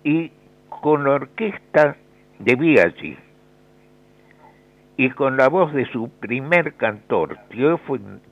y 0.03 0.33
con 0.81 1.05
la 1.05 1.11
orquesta 1.11 1.95
de 2.39 2.55
Biaggi 2.55 3.19
y 4.97 5.11
con 5.11 5.37
la 5.37 5.51
voz 5.51 5.75
de 5.75 5.85
su 5.93 6.09
primer 6.09 6.73
cantor, 6.77 7.37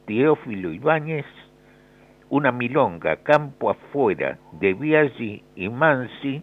Teófilo 0.07 0.73
Ibáñez, 0.73 1.27
una 2.31 2.53
milonga 2.53 3.17
campo 3.17 3.69
afuera 3.69 4.39
de 4.53 4.73
Biaggi 4.73 5.45
y 5.57 5.69
Mansi, 5.69 6.43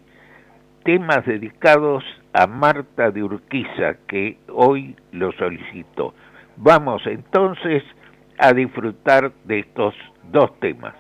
temas 0.84 1.26
dedicados 1.26 2.04
a 2.34 2.46
Marta 2.46 3.10
de 3.10 3.24
Urquiza, 3.24 3.96
que 4.08 4.38
hoy 4.48 4.96
lo 5.12 5.32
solicitó. 5.32 6.14
Vamos 6.64 7.02
entonces 7.08 7.82
a 8.38 8.54
disfrutar 8.54 9.32
de 9.46 9.62
estos 9.62 9.96
dos 10.32 10.60
temas. 10.60 10.94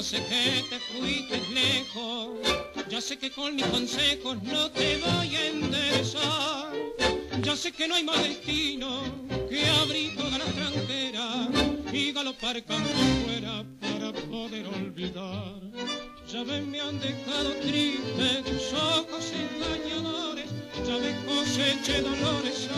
Ya 0.00 0.06
sé 0.06 0.24
que 0.24 0.64
te 0.70 0.78
fuiste 0.78 1.42
lejos, 1.52 2.30
ya 2.88 3.02
sé 3.02 3.18
que 3.18 3.30
con 3.30 3.54
mis 3.54 3.66
consejos 3.66 4.42
no 4.44 4.70
te 4.70 4.96
voy 4.96 5.36
a 5.36 5.46
enderezar, 5.48 6.72
ya 7.42 7.54
sé 7.54 7.70
que 7.70 7.86
no 7.86 7.96
hay 7.96 8.04
más 8.04 8.22
destino 8.22 9.02
que 9.50 9.68
abrir 9.82 10.16
toda 10.16 10.38
la 10.38 10.46
tranquera 10.46 11.48
y 11.92 12.12
galopar 12.12 12.64
campo 12.64 12.88
fuera 13.26 13.62
para 13.78 14.10
poder 14.12 14.68
olvidar. 14.68 15.60
Ya 16.32 16.44
ves, 16.44 16.64
me 16.64 16.80
han 16.80 16.98
dejado 16.98 17.50
triste 17.60 18.42
tus 18.46 18.72
ojos 18.72 19.32
engañadores, 19.34 20.48
ya 20.86 20.96
ves 20.96 21.16
coseché 21.26 22.00
dolores 22.00 22.70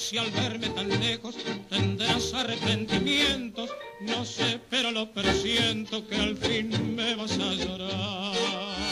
si 0.00 0.16
al 0.16 0.30
verme 0.30 0.68
tan 0.70 0.88
lejos 0.88 1.36
tendrás 1.68 2.32
arrepentimientos, 2.32 3.70
no 4.00 4.24
sé, 4.24 4.58
pero 4.70 4.90
lo 4.90 5.12
presiento 5.12 6.06
que 6.08 6.16
al 6.16 6.36
fin 6.38 6.96
me 6.96 7.14
vas 7.16 7.38
a 7.38 7.52
llorar. 7.52 8.89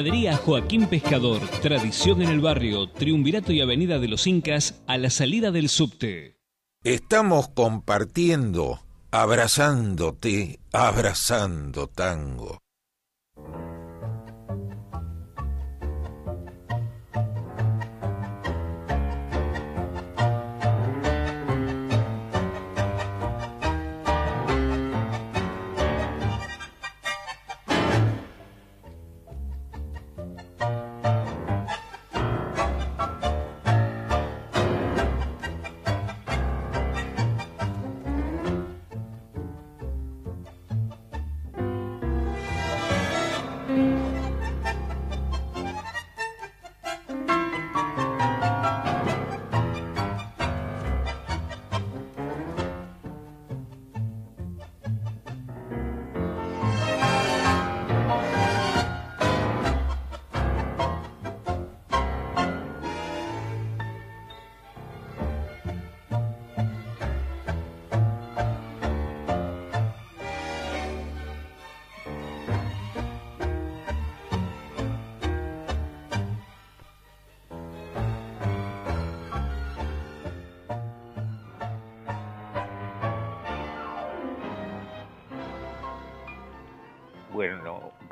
Pescadería 0.00 0.36
Joaquín 0.38 0.86
Pescador, 0.86 1.46
tradición 1.60 2.22
en 2.22 2.30
el 2.30 2.40
barrio, 2.40 2.88
Triunvirato 2.88 3.52
y 3.52 3.60
Avenida 3.60 3.98
de 3.98 4.08
los 4.08 4.26
Incas, 4.26 4.80
a 4.86 4.96
la 4.96 5.10
salida 5.10 5.50
del 5.50 5.68
subte. 5.68 6.38
Estamos 6.82 7.50
compartiendo, 7.50 8.80
abrazándote, 9.10 10.58
abrazando 10.72 11.86
tango. 11.86 12.60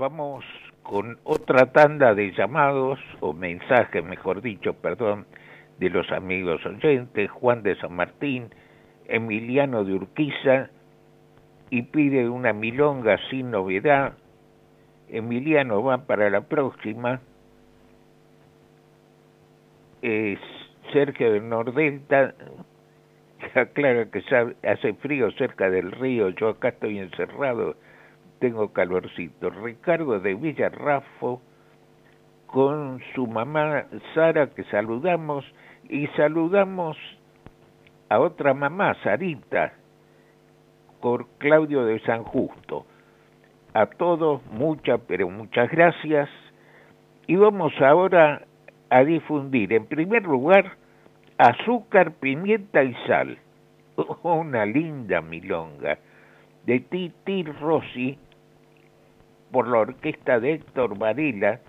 Vamos 0.08 0.42
con 0.82 1.18
otra 1.24 1.70
tanda 1.70 2.14
de 2.14 2.32
llamados 2.32 2.98
o 3.20 3.34
mensajes, 3.34 4.02
mejor 4.02 4.40
dicho, 4.40 4.72
perdón, 4.72 5.26
de 5.78 5.90
los 5.90 6.10
amigos 6.12 6.64
oyentes, 6.64 7.30
Juan 7.30 7.62
de 7.62 7.76
San 7.76 7.94
Martín, 7.94 8.48
Emiliano 9.06 9.84
de 9.84 9.92
Urquiza, 9.92 10.70
y 11.68 11.82
pide 11.82 12.26
una 12.30 12.54
milonga 12.54 13.18
sin 13.28 13.50
novedad. 13.50 14.14
Emiliano 15.10 15.82
va 15.82 15.98
para 16.06 16.30
la 16.30 16.40
próxima. 16.40 17.20
Es 20.00 20.38
Sergio 20.90 21.34
del 21.34 21.50
Nordelta, 21.50 22.34
aclara 23.54 24.06
que 24.06 24.22
hace 24.66 24.94
frío 24.94 25.30
cerca 25.32 25.68
del 25.68 25.92
río, 25.92 26.30
yo 26.30 26.48
acá 26.48 26.68
estoy 26.68 26.98
encerrado 26.98 27.76
tengo 28.38 28.72
calorcito. 28.72 29.50
Ricardo 29.50 30.20
de 30.20 30.34
Villarrafo 30.34 31.40
con 32.46 33.00
su 33.14 33.26
mamá 33.26 33.86
Sara 34.14 34.48
que 34.48 34.64
saludamos 34.64 35.44
y 35.88 36.06
saludamos 36.08 36.96
a 38.08 38.20
otra 38.20 38.54
mamá, 38.54 38.94
Sarita, 39.02 39.74
por 41.00 41.28
Claudio 41.38 41.84
de 41.84 42.00
San 42.00 42.24
Justo. 42.24 42.86
A 43.74 43.86
todos 43.86 44.44
muchas, 44.46 45.00
pero 45.06 45.28
muchas 45.28 45.70
gracias. 45.70 46.28
Y 47.26 47.36
vamos 47.36 47.72
ahora 47.80 48.42
a 48.88 49.04
difundir, 49.04 49.72
en 49.74 49.86
primer 49.86 50.22
lugar, 50.22 50.72
azúcar, 51.36 52.12
pimienta 52.12 52.82
y 52.82 52.94
sal. 53.06 53.38
Una 54.22 54.64
linda 54.64 55.20
milonga 55.20 55.98
de 56.64 56.80
Titi 56.80 57.44
Rossi 57.44 58.18
por 59.50 59.68
la 59.68 59.78
orquesta 59.78 60.40
de 60.40 60.54
Héctor 60.54 60.98
Varela 60.98 61.60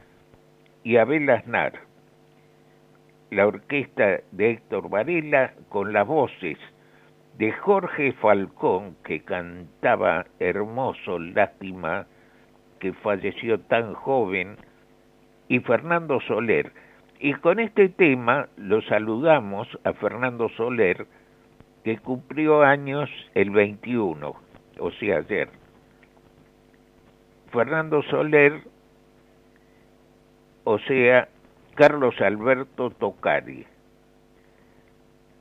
y 0.83 0.97
Abel 0.97 1.29
Aznar. 1.29 1.73
La 3.31 3.47
orquesta 3.47 4.21
de 4.31 4.51
Héctor 4.51 4.89
Varela 4.89 5.53
con 5.69 5.93
las 5.93 6.07
voces 6.07 6.57
de 7.37 7.53
Jorge 7.53 8.11
Falcón, 8.13 8.97
que 9.05 9.21
cantaba 9.21 10.25
hermoso, 10.39 11.19
lástima 11.19 12.05
que 12.79 12.91
falleció 12.91 13.59
tan 13.61 13.93
joven, 13.93 14.57
y 15.47 15.59
Fernando 15.59 16.19
Soler. 16.21 16.73
Y 17.19 17.33
con 17.35 17.59
este 17.59 17.89
tema 17.89 18.49
lo 18.57 18.81
saludamos 18.81 19.67
a 19.83 19.93
Fernando 19.93 20.49
Soler, 20.49 21.05
que 21.83 21.97
cumplió 21.97 22.61
años 22.61 23.09
el 23.35 23.51
21. 23.51 24.33
o 24.79 24.91
sea, 24.91 25.17
ayer. 25.17 25.58
Fernando 27.51 28.01
Soler, 28.03 28.61
o 30.63 30.79
sea, 30.79 31.27
Carlos 31.75 32.15
Alberto 32.21 32.89
Tocari. 32.91 33.65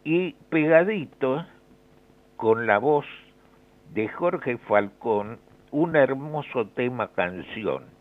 Y 0.05 0.33
pegadito, 0.51 1.47
con 2.37 2.67
la 2.67 2.79
voz 2.79 3.07
de 3.93 4.09
Jorge 4.09 4.59
Falcón, 4.59 5.39
un 5.71 5.97
hermoso 5.97 6.69
tema 6.69 7.09
canción 7.09 7.99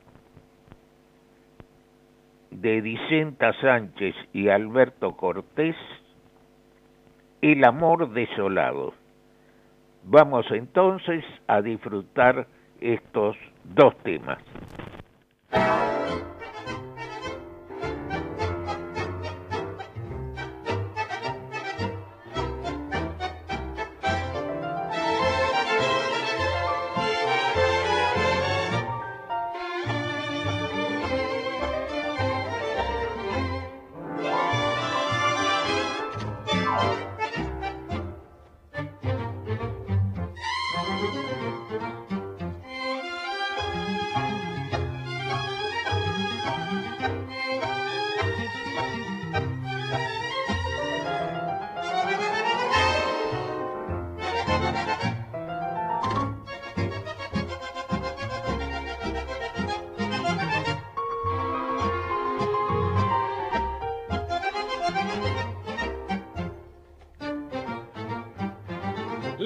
de 2.51 2.82
Vicenta 2.82 3.53
Sánchez 3.62 4.16
y 4.34 4.49
Alberto 4.49 5.16
Cortés, 5.16 5.76
El 7.41 7.64
amor 7.66 8.14
desolado. 8.14 8.93
Vamos 10.03 10.45
entonces 10.51 11.24
a 11.47 11.62
disfrutar 11.62 12.47
estos 12.82 13.38
dos 13.76 13.95
temas. 14.03 14.39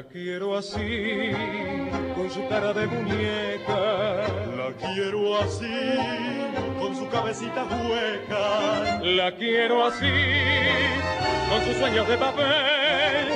La 0.00 0.06
quiero 0.08 0.56
así, 0.56 1.30
con 2.14 2.30
su 2.30 2.48
cara 2.48 2.72
de 2.72 2.86
muñeca. 2.86 4.24
La 4.56 4.72
quiero 4.78 5.36
así, 5.36 5.66
con 6.80 6.96
su 6.96 7.06
cabecita 7.10 7.64
hueca. 7.64 9.02
La 9.02 9.36
quiero 9.36 9.84
así, 9.84 10.06
con 11.50 11.64
sus 11.66 11.76
sueños 11.76 12.08
de 12.08 12.16
papel. 12.16 13.28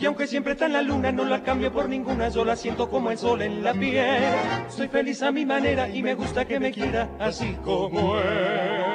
Y 0.00 0.06
aunque 0.06 0.26
siempre 0.26 0.54
está 0.54 0.66
en 0.66 0.72
la 0.72 0.82
luna, 0.82 1.12
no 1.12 1.24
la 1.24 1.44
cambio 1.44 1.72
por 1.72 1.88
ninguna. 1.88 2.30
Yo 2.30 2.44
la 2.44 2.56
siento 2.56 2.90
como 2.90 3.12
el 3.12 3.18
sol 3.18 3.40
en 3.42 3.62
la 3.62 3.72
piel. 3.72 4.34
Soy 4.70 4.88
feliz 4.88 5.22
a 5.22 5.30
mi 5.30 5.46
manera 5.46 5.88
y 5.88 6.02
me 6.02 6.14
gusta 6.14 6.46
que 6.46 6.58
me 6.58 6.72
quiera 6.72 7.08
así 7.20 7.56
como 7.64 8.18
es. 8.18 8.87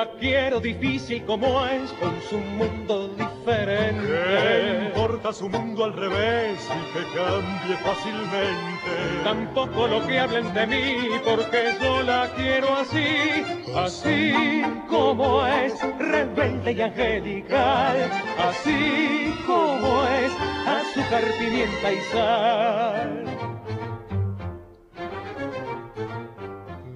La 0.00 0.10
quiero 0.12 0.60
difícil 0.60 1.22
como 1.26 1.66
es, 1.66 1.92
con 2.00 2.18
su 2.22 2.38
mundo 2.38 3.08
diferente. 3.08 4.06
¿Qué 4.06 4.84
importa 4.86 5.30
su 5.30 5.46
mundo 5.50 5.84
al 5.84 5.92
revés 5.92 6.58
y 6.64 6.92
que 6.94 7.04
cambie 7.14 7.76
fácilmente? 7.84 8.92
Tampoco 9.22 9.86
lo 9.88 10.06
que 10.06 10.18
hablen 10.18 10.54
de 10.54 10.66
mí, 10.68 10.96
porque 11.22 11.74
yo 11.82 12.02
la 12.02 12.30
quiero 12.34 12.76
así, 12.76 13.44
así 13.76 14.62
como 14.88 15.44
es, 15.46 15.74
rebelde 15.98 16.72
y 16.72 16.80
angelical. 16.80 17.96
Así 18.38 19.34
como 19.46 20.02
es, 20.06 20.32
azúcar, 20.66 21.24
pimienta 21.38 21.92
y 21.92 22.00
sal. 22.10 23.24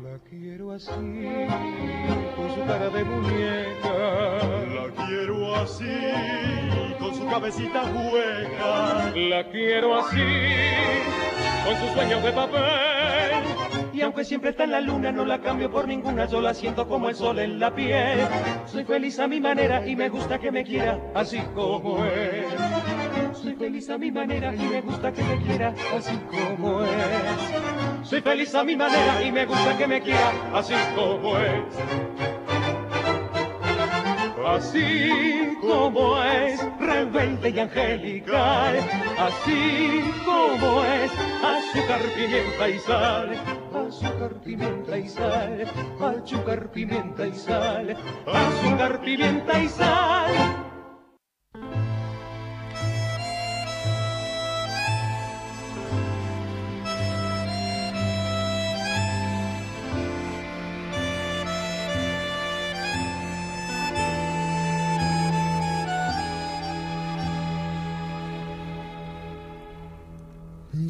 La 0.03 0.19
quiero 0.31 0.73
así 0.73 1.94
cara 2.67 2.89
de 2.91 3.05
muñeca. 3.05 3.95
La 4.75 5.07
quiero 5.07 5.55
así, 5.57 5.99
con 6.99 7.15
su 7.15 7.27
cabecita 7.27 7.83
hueca. 7.85 9.13
La 9.15 9.45
quiero 9.51 9.99
así, 9.99 10.23
con 11.65 11.77
sus 11.77 11.91
sueños 11.91 12.23
de 12.23 12.33
papel. 12.33 12.65
Y 13.93 14.01
aunque 14.01 14.25
siempre 14.25 14.51
está 14.51 14.65
en 14.65 14.73
la 14.73 14.81
luna, 14.81 15.13
no 15.13 15.25
la 15.25 15.41
cambio 15.41 15.71
por 15.71 15.87
ninguna. 15.87 16.27
Yo 16.27 16.41
la 16.41 16.53
siento 16.53 16.89
como 16.89 17.09
el 17.09 17.15
sol 17.15 17.39
en 17.39 17.61
la 17.61 17.73
piel. 17.75 18.19
Soy 18.67 18.85
feliz 18.85 19.19
a 19.21 19.29
mi 19.29 19.41
manera 19.41 19.87
y 19.87 19.95
me 19.95 20.09
gusta 20.09 20.39
que 20.39 20.51
me 20.51 20.65
quiera 20.65 20.99
así 21.15 21.41
como 21.55 22.05
es. 22.05 22.47
Soy 23.41 23.55
feliz 23.55 23.89
a 23.91 23.99
mi 23.99 24.11
manera 24.11 24.53
y 24.55 24.59
me 24.59 24.81
gusta 24.81 25.13
que 25.13 25.23
me 25.23 25.37
quiera 25.43 25.75
así 25.97 26.19
como 26.29 26.83
es. 26.83 28.09
Soy 28.09 28.21
feliz 28.21 28.55
a 28.55 28.65
mi 28.65 28.75
manera 28.75 29.23
y 29.23 29.31
me 29.31 29.47
gusta 29.47 29.79
que 29.79 29.87
me 29.87 30.01
quiera 30.01 30.33
así 30.53 30.75
como 30.97 31.39
es. 31.39 32.34
Así 34.47 35.57
como 35.63 36.23
es, 36.23 36.61
rebelde 36.79 37.49
y 37.49 37.61
angelical, 37.61 38.77
así 39.19 40.05
como 40.23 40.85
es, 40.85 41.11
azúcar, 41.43 42.01
pimienta 42.15 42.69
y 42.69 42.79
sal, 42.79 43.31
azúcar, 43.75 44.35
pimienta 44.45 44.99
y 44.99 45.09
sal, 45.09 45.65
azúcar, 45.99 46.71
pimienta 46.73 47.27
y 47.27 47.33
sal, 47.33 47.97
azúcar, 48.27 49.01
pimienta 49.01 49.59
y 49.59 49.69
sal. 49.69 50.64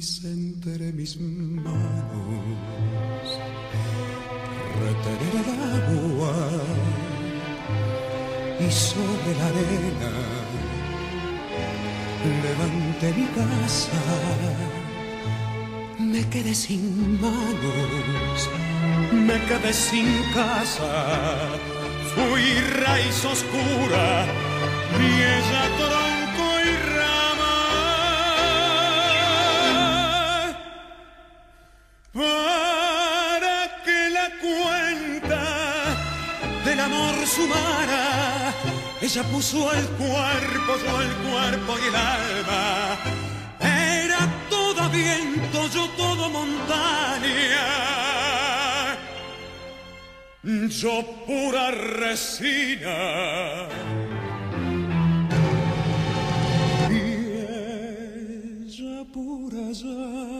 Quise 0.00 0.28
entre 0.28 0.92
mis 0.92 1.20
manos 1.20 3.28
retener 4.80 5.34
el 5.36 5.48
agua 5.76 6.36
y 8.66 8.70
sobre 8.70 9.32
la 9.38 9.46
arena 9.52 10.12
levanté 12.44 13.08
mi 13.12 13.26
casa. 13.36 14.02
Me 15.98 16.22
quedé 16.30 16.54
sin 16.54 17.20
manos, 17.20 18.48
me 19.12 19.38
quedé 19.48 19.72
sin 19.74 20.08
casa, 20.32 21.50
fui 22.14 22.46
raíz 22.84 23.22
oscura, 23.22 24.24
ella 24.96 25.64
tronco 25.76 26.46
y 26.64 26.66
ella 39.02 39.22
puso 39.24 39.72
el 39.72 39.86
cuerpo, 39.88 40.76
yo 40.84 41.00
el 41.00 41.12
cuerpo 41.30 41.78
y 41.78 41.88
el 41.88 41.96
alma 41.96 43.20
toda 44.48 44.88
viento, 44.88 45.68
yo 45.68 45.88
todo 45.96 46.28
montaña. 46.30 47.66
Yo 50.42 51.04
pura 51.26 51.70
resina. 51.70 52.98
Y 56.90 57.02
ella 58.66 59.04
pura 59.12 59.72
llama. 59.72 60.39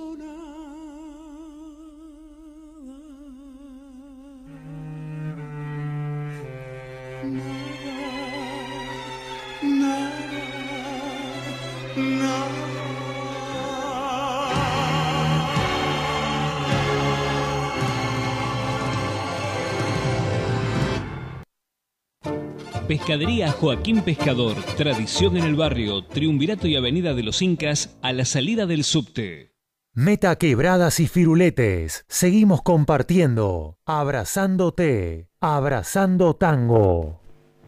Pescadería 23.01 23.47
Joaquín 23.47 24.03
Pescador, 24.03 24.53
tradición 24.77 25.35
en 25.35 25.43
el 25.43 25.55
barrio, 25.55 26.03
Triunvirato 26.03 26.67
y 26.67 26.75
Avenida 26.75 27.15
de 27.15 27.23
los 27.23 27.41
Incas, 27.41 27.99
a 28.03 28.13
la 28.13 28.25
salida 28.25 28.67
del 28.67 28.83
subte. 28.83 29.53
Meta 29.95 30.35
quebradas 30.35 30.99
y 30.99 31.07
firuletes, 31.07 32.05
seguimos 32.09 32.61
compartiendo, 32.61 33.79
abrazándote, 33.87 35.29
abrazando 35.39 36.35
tango. 36.35 37.19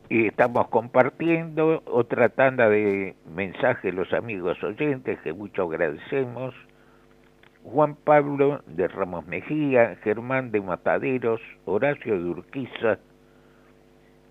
Y 0.08 0.28
estamos 0.28 0.68
compartiendo 0.68 1.82
otra 1.88 2.30
tanda 2.30 2.70
de 2.70 3.16
mensajes 3.34 3.92
los 3.92 4.14
amigos 4.14 4.64
oyentes 4.64 5.18
que 5.24 5.34
mucho 5.34 5.64
agradecemos. 5.64 6.54
Juan 7.64 7.96
Pablo 7.96 8.62
de 8.68 8.88
Ramos 8.88 9.26
Mejía, 9.26 9.98
Germán 10.04 10.52
de 10.52 10.62
Mataderos, 10.62 11.42
Horacio 11.66 12.20
de 12.20 12.30
Urquiza, 12.30 13.00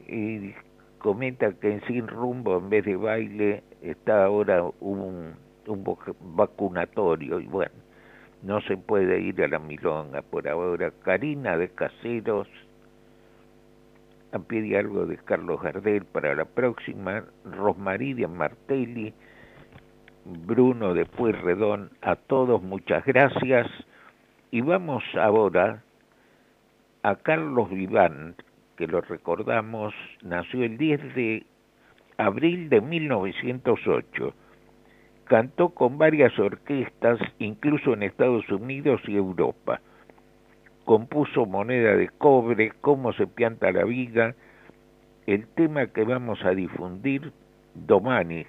y 0.07 0.55
comenta 1.03 1.53
que 1.53 1.73
en 1.73 1.85
Sin 1.87 2.07
Rumbo, 2.07 2.57
en 2.59 2.71
vez 2.71 2.85
de 2.85 2.97
baile, 2.97 3.63
está 3.83 4.25
ahora 4.25 4.63
un, 4.81 5.35
un 5.67 5.97
vacunatorio. 6.37 7.41
Y 7.41 7.47
bueno, 7.47 7.75
no 8.43 8.61
se 8.63 8.77
puede 8.77 9.21
ir 9.21 9.43
a 9.43 9.49
la 9.49 9.59
milonga 9.59 10.23
por 10.23 10.49
ahora. 10.49 10.93
Karina 11.03 11.57
de 11.59 11.69
Caseros 11.69 12.49
pide 14.41 14.79
algo 14.79 15.07
de 15.07 15.17
Carlos 15.19 15.61
Gardel 15.61 16.05
para 16.05 16.35
la 16.35 16.45
próxima. 16.45 17.25
Rosmarie 17.45 18.27
Martelli, 18.27 19.13
Bruno 20.25 20.95
de 20.95 21.05
Pueyrredón, 21.05 21.91
a 22.01 22.17
todos 22.17 22.63
muchas 22.63 23.05
gracias. 23.05 23.67
Y 24.51 24.61
vamos 24.61 25.03
ahora 25.15 25.83
a 27.03 27.17
Carlos 27.17 27.71
Viván, 27.71 28.37
que 28.83 28.89
lo 28.89 29.01
recordamos, 29.01 29.95
nació 30.25 30.65
el 30.65 30.77
10 30.77 31.15
de 31.15 31.47
abril 32.17 32.69
de 32.69 32.81
1908. 32.81 34.35
Cantó 35.23 35.69
con 35.69 35.99
varias 35.99 36.37
orquestas, 36.37 37.21
incluso 37.39 37.93
en 37.93 38.03
Estados 38.03 38.51
Unidos 38.51 39.01
y 39.07 39.15
Europa. 39.15 39.81
Compuso 40.85 41.47
Moneda 41.47 41.95
de 41.95 42.09
Cobre, 42.09 42.73
Cómo 42.81 43.13
se 43.13 43.29
pianta 43.29 43.71
la 43.71 43.85
vida, 43.85 44.35
el 45.29 45.47
tema 45.55 45.87
que 45.87 46.03
vamos 46.03 46.45
a 46.45 46.51
difundir, 46.51 47.33
Domani, 47.75 48.47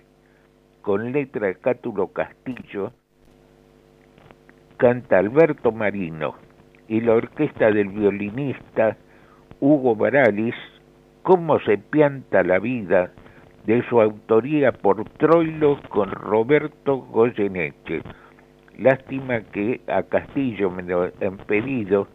con 0.81 1.11
letra 1.11 1.45
de 1.45 1.55
Cátulo 1.57 2.07
Castillo, 2.07 2.91
canta 4.77 5.19
Alberto 5.19 5.71
Marino 5.71 6.33
y 6.87 7.01
la 7.01 7.13
orquesta 7.13 7.69
del 7.69 7.89
violinista 7.89 8.97
Hugo 9.59 9.95
Baralis, 9.95 10.55
Cómo 11.23 11.57
se 11.61 11.77
pianta 11.77 12.43
la 12.43 12.59
vida, 12.59 13.11
de 13.65 13.81
su 13.87 14.01
autoría 14.01 14.73
por 14.73 15.05
Troilo 15.11 15.79
con 15.87 16.11
Roberto 16.11 16.97
Goyeneche. 16.97 18.01
Lástima 18.77 19.39
que 19.39 19.79
a 19.87 20.03
Castillo 20.03 20.69
me 20.69 20.83
lo 20.83 21.03
han 21.03 21.37
pedido 21.47 22.09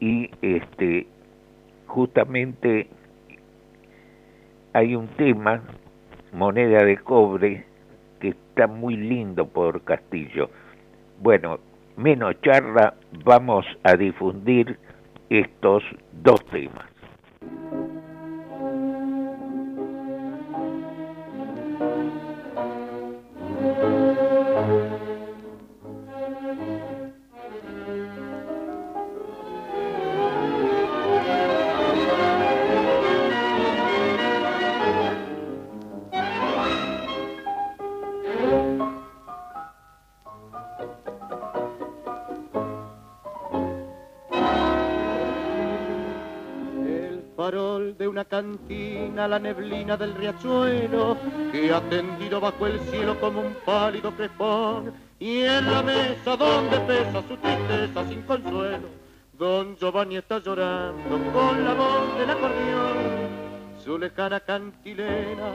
y 0.00 0.30
este 0.42 1.06
justamente 1.86 2.88
hay 4.74 4.94
un 4.94 5.08
tema, 5.08 5.62
moneda 6.34 6.84
de 6.84 6.98
cobre, 6.98 7.64
que 8.20 8.28
está 8.28 8.66
muy 8.66 8.96
lindo 8.96 9.46
por 9.46 9.80
Castillo. 9.82 10.50
Bueno, 11.22 11.58
menos 11.96 12.38
charla, 12.42 12.94
vamos 13.24 13.64
a 13.82 13.96
difundir 13.96 14.78
estos 15.30 15.82
dos 16.12 16.44
temas. 16.46 16.86
Una 48.06 48.24
cantina 48.24 49.28
la 49.28 49.38
neblina 49.38 49.96
del 49.96 50.14
riachuelo 50.14 51.16
que 51.52 51.72
ha 51.72 51.80
tendido 51.82 52.40
bajo 52.40 52.66
el 52.66 52.78
cielo 52.80 53.18
como 53.20 53.40
un 53.40 53.56
pálido 53.64 54.10
crespón 54.12 54.92
y 55.18 55.40
en 55.40 55.70
la 55.70 55.82
mesa 55.82 56.36
donde 56.36 56.78
pesa 56.80 57.22
su 57.28 57.36
tristeza 57.36 58.08
sin 58.08 58.22
consuelo 58.22 59.06
don 59.38 59.76
Giovanni 59.76 60.16
está 60.16 60.38
llorando 60.38 61.32
con 61.32 61.64
la 61.64 61.74
voz 61.74 62.18
del 62.18 62.30
acordeón. 62.30 62.96
Su 63.84 63.98
lejana 63.98 64.40
cantilena 64.40 65.52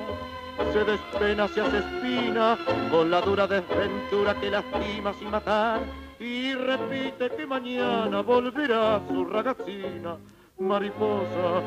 se 0.71 0.83
despena, 0.83 1.47
se 1.47 1.61
hace 1.61 1.79
espina 1.79 2.57
con 2.91 3.09
la 3.09 3.21
dura 3.21 3.47
desventura 3.47 4.35
que 4.39 4.51
lastima 4.51 5.13
sin 5.13 5.31
matar. 5.31 5.81
Y 6.19 6.53
repite 6.53 7.31
que 7.31 7.47
mañana 7.47 8.21
volverá 8.21 9.01
su 9.07 9.25
ragazzina 9.25 10.17
mariposa 10.61 11.61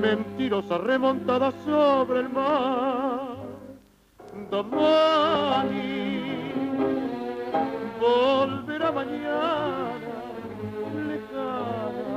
mentirosa 0.00 0.78
remontada 0.78 1.52
sobre 1.64 2.20
el 2.20 2.28
mar. 2.28 3.36
Domani 4.50 5.92
volverá 8.00 8.92
mañana, 8.92 10.14
lejana, 11.08 12.10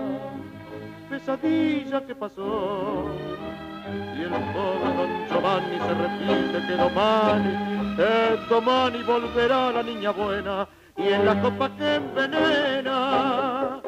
pesadilla 1.09 2.05
que 2.05 2.15
pasó. 2.15 3.05
Y 4.17 4.21
el 4.21 4.29
pobre 4.53 4.89
don 4.97 5.11
Giovanni 5.29 5.77
se 5.77 5.93
repite 5.93 6.57
que 6.67 6.75
domani, 6.75 7.53
que 7.95 8.13
domani 8.49 9.03
volverá 9.03 9.71
la 9.71 9.83
niña 9.83 10.11
buena 10.11 10.67
y 10.97 11.09
en 11.09 11.25
la 11.25 11.41
copa 11.41 11.69
que 11.77 11.95
envenena 11.95 13.81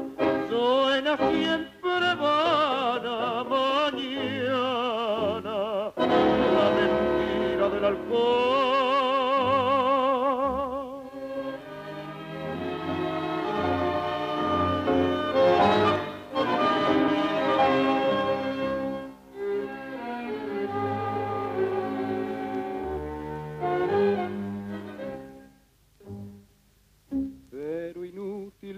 suena 0.56 1.18
siempre 1.18 2.16
vana 2.16 2.85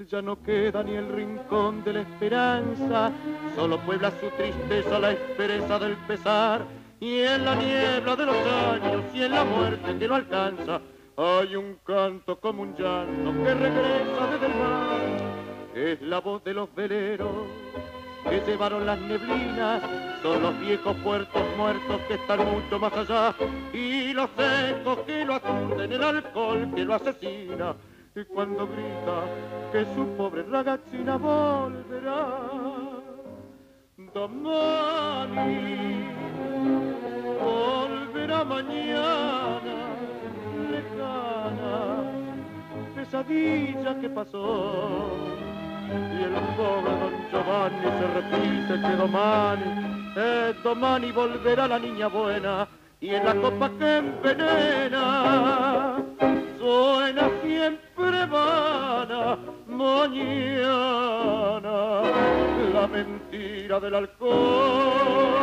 ya 0.09 0.21
no 0.21 0.41
queda 0.41 0.83
ni 0.83 0.95
el 0.95 1.09
rincón 1.09 1.83
de 1.83 1.93
la 1.93 2.01
esperanza, 2.01 3.11
solo 3.55 3.77
puebla 3.79 4.11
su 4.11 4.29
tristeza 4.37 4.99
la 4.99 5.11
esperanza 5.11 5.79
del 5.79 5.95
pesar, 6.07 6.61
y 6.99 7.19
en 7.19 7.43
la 7.43 7.55
niebla 7.55 8.15
de 8.15 8.25
los 8.25 8.35
años 8.35 9.03
y 9.13 9.23
en 9.23 9.31
la 9.31 9.43
muerte 9.43 9.97
que 9.97 10.07
no 10.07 10.15
alcanza, 10.15 10.81
hay 11.17 11.55
un 11.55 11.77
canto 11.83 12.39
como 12.39 12.61
un 12.63 12.75
llanto 12.75 13.43
que 13.43 13.53
regresa 13.53 14.27
desde 14.31 14.45
el 14.45 14.55
mar, 14.55 14.99
es 15.75 16.01
la 16.01 16.19
voz 16.19 16.43
de 16.43 16.53
los 16.53 16.73
veleros 16.73 17.47
que 18.29 18.41
llevaron 18.45 18.85
las 18.85 18.99
neblinas, 18.99 19.81
son 20.21 20.41
los 20.41 20.59
viejos 20.59 20.95
puertos 20.97 21.41
muertos 21.57 22.01
que 22.07 22.13
están 22.13 22.39
mucho 22.45 22.79
más 22.79 22.93
allá, 22.93 23.35
y 23.73 24.13
los 24.13 24.29
ecos 24.69 24.99
que 24.99 25.25
lo 25.25 25.35
aturden, 25.35 25.91
el 25.91 26.03
alcohol 26.03 26.71
que 26.73 26.85
lo 26.85 26.93
asesina, 26.93 27.75
y 28.19 28.25
cuando 28.25 28.67
grita 28.67 29.25
que 29.71 29.85
su 29.93 30.07
pobre 30.17 30.41
ragazzina 30.43 31.17
volverá. 31.17 32.39
Domani 34.11 36.09
volverá 37.39 38.43
mañana, 38.43 39.75
lejana, 40.71 41.75
pesadilla 42.95 43.99
que 44.01 44.09
pasó. 44.09 45.11
Y 45.87 46.23
el 46.23 46.33
pobre 46.57 46.93
don 47.01 47.13
Giovanni 47.29 47.87
se 47.99 48.07
repite 48.17 48.81
que 48.81 48.95
domani, 48.95 49.63
eh, 50.15 50.53
domani 50.63 51.11
volverá 51.11 51.67
la 51.67 51.77
niña 51.77 52.07
buena, 52.07 52.67
y 52.99 53.09
en 53.09 53.25
la 53.25 53.35
copa 53.35 53.69
que 53.77 53.97
envenena 53.97 55.03
suena 56.57 57.29
siempre 57.43 58.25
vana 58.25 59.37
mañana 59.67 60.81
la 62.73 62.87
mentira 62.87 63.79
del 63.79 63.95
alcohol. 63.95 65.37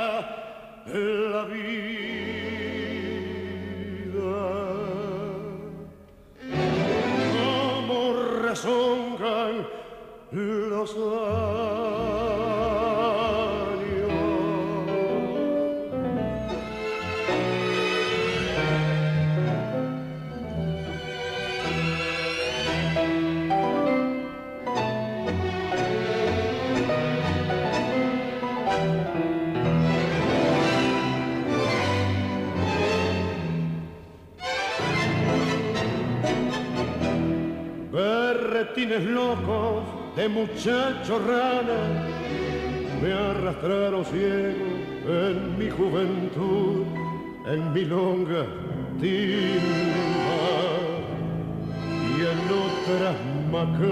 la 0.85 1.43
vida, 1.45 2.00
rezongan 8.61 9.67
los 10.31 10.95
Locos 38.77 39.83
de 40.15 40.29
muchacho 40.29 41.19
rana 41.19 42.07
me 43.01 43.11
arrastraron 43.11 44.05
ciego 44.05 44.65
en 45.07 45.59
mi 45.59 45.69
juventud, 45.69 46.85
en 47.47 47.73
mi 47.73 47.83
longa 47.83 48.45
timba 48.99 50.41
y 51.91 52.21
en 52.21 52.39
otras 52.65 53.15
macanas, 53.51 53.91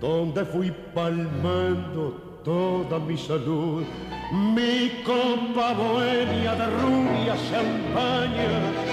donde 0.00 0.44
fui 0.44 0.72
palmando 0.92 2.40
toda 2.44 2.98
mi 2.98 3.16
salud, 3.16 3.84
mi 4.32 5.02
copa 5.04 5.74
bohemia 5.74 6.54
de 6.56 6.66
rubia 6.66 7.36
champaña, 7.50 8.83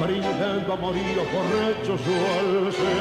brindando 0.00 0.72
a 0.72 0.76
morir 0.76 1.16
borrachos 1.16 2.00
su 2.00 2.14
alce. 2.38 2.92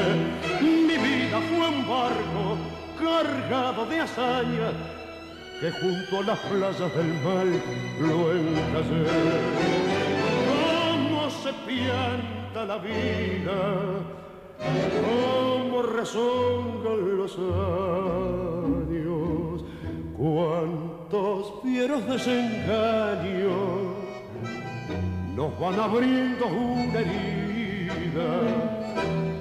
Mi 0.61 0.97
vida 0.97 1.39
fue 1.49 1.67
un 1.69 1.87
barco 1.87 2.57
cargado 2.99 3.85
de 3.85 4.01
hazaña 4.01 4.71
que 5.61 5.71
junto 5.71 6.19
a 6.19 6.23
las 6.23 6.39
playas 6.39 6.95
del 6.95 7.13
mal 7.23 7.61
lo 8.01 8.31
encallé. 8.33 9.05
¿Cómo 10.49 11.29
se 11.29 11.53
pianta 11.67 12.65
la 12.65 12.77
vida? 12.77 13.59
¿Cómo 15.05 15.81
rezongan 15.83 17.17
los 17.17 17.37
años? 17.37 19.13
¿Cuántos 20.17 21.61
fieros 21.63 22.05
desengaños 22.07 23.88
nos 25.39 25.57
van 25.57 25.79
abriendo 25.79 26.47
una 26.47 26.99
herida? 26.99 28.29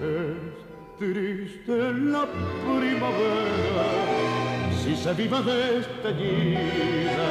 Es 0.01 0.55
triste 0.96 1.76
la 2.14 2.24
primavera 2.62 3.88
si 4.80 4.94
se 4.94 5.12
viva 5.14 5.40
desteñida. 5.42 7.30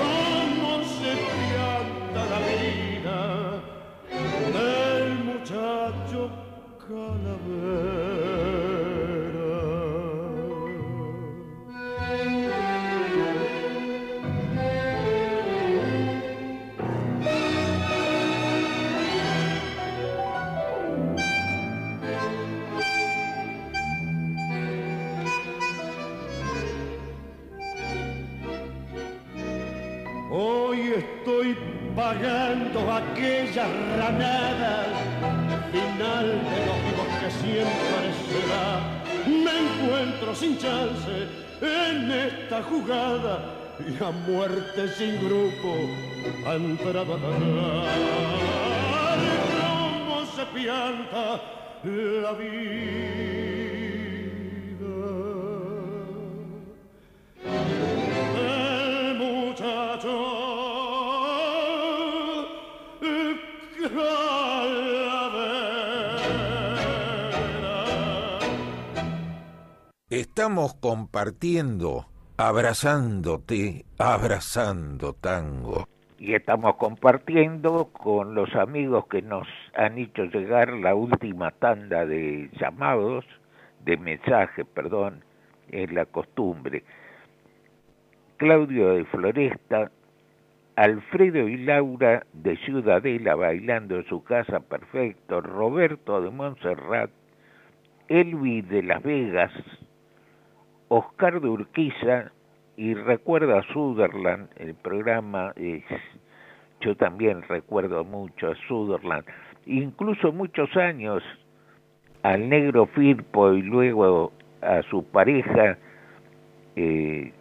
¿Cómo 0.00 0.70
se 0.96 1.12
pianta 1.28 2.20
la 2.32 2.40
vida 2.48 3.20
del 4.56 5.08
muchacho 5.30 6.20
vagando 32.08 32.80
aquella 32.90 33.66
ranada, 33.98 34.74
final 35.70 36.26
de 36.50 36.60
los 36.98 37.10
que 37.20 37.30
siempre 37.42 38.04
será. 38.28 38.68
Me 39.44 39.54
encuentro 39.64 40.34
sin 40.34 40.56
chance 40.56 41.14
en 41.60 42.10
esta 42.10 42.62
jugada 42.62 43.34
y 43.86 44.02
a 44.02 44.10
muerte 44.10 44.88
sin 44.96 45.14
grupo 45.26 45.70
han 46.46 46.64
entrado 46.70 47.14
a 47.14 47.18
cómo 49.60 50.24
se 50.34 50.44
pianta 50.54 51.22
la 51.84 52.32
vida. 52.32 53.57
Estamos 70.18 70.74
compartiendo 70.74 72.06
abrazándote, 72.36 73.84
abrazando 74.00 75.12
tango. 75.12 75.86
Y 76.18 76.34
estamos 76.34 76.74
compartiendo 76.74 77.90
con 77.92 78.34
los 78.34 78.52
amigos 78.56 79.06
que 79.06 79.22
nos 79.22 79.46
han 79.76 79.96
hecho 79.96 80.24
llegar 80.24 80.72
la 80.72 80.96
última 80.96 81.52
tanda 81.52 82.04
de 82.04 82.50
llamados, 82.60 83.26
de 83.84 83.96
mensajes, 83.96 84.66
perdón, 84.74 85.22
es 85.70 85.92
la 85.92 86.04
costumbre. 86.04 86.82
Claudio 88.38 88.94
de 88.94 89.04
Floresta, 89.04 89.92
Alfredo 90.74 91.46
y 91.46 91.58
Laura 91.58 92.26
de 92.32 92.56
Ciudadela 92.64 93.36
bailando 93.36 93.94
en 93.94 94.08
su 94.08 94.24
casa 94.24 94.58
perfecto, 94.58 95.40
Roberto 95.40 96.20
de 96.20 96.30
Montserrat, 96.30 97.10
Elvi 98.08 98.62
de 98.62 98.82
Las 98.82 99.00
Vegas, 99.04 99.52
Oscar 100.88 101.40
de 101.42 101.48
Urquiza 101.48 102.32
y 102.76 102.94
recuerda 102.94 103.58
a 103.58 103.62
Sutherland, 103.74 104.48
el 104.56 104.74
programa 104.74 105.52
es, 105.56 105.84
yo 106.80 106.96
también 106.96 107.42
recuerdo 107.42 108.04
mucho 108.04 108.52
a 108.52 108.54
Sutherland, 108.66 109.26
incluso 109.66 110.32
muchos 110.32 110.74
años 110.76 111.22
al 112.22 112.48
negro 112.48 112.86
Firpo 112.86 113.52
y 113.52 113.62
luego 113.62 114.32
a 114.62 114.80
su 114.84 115.04
pareja 115.04 115.76
eh, 116.76 117.32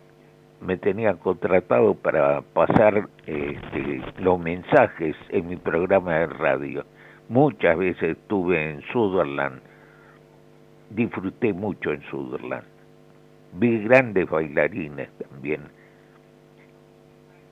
me 0.59 0.75
tenía 0.75 1.13
contratado 1.13 1.93
para 1.93 2.41
pasar 2.41 3.07
este, 3.25 4.01
los 4.17 4.39
mensajes 4.39 5.15
en 5.29 5.47
mi 5.47 5.55
programa 5.55 6.15
de 6.15 6.27
radio. 6.27 6.85
Muchas 7.29 7.77
veces 7.77 8.17
estuve 8.17 8.71
en 8.71 8.81
Sutherland, 8.91 9.61
disfruté 10.89 11.53
mucho 11.53 11.93
en 11.93 12.01
Sutherland 12.09 12.76
vi 13.53 13.83
grandes 13.83 14.29
bailarines 14.29 15.09
también. 15.17 15.61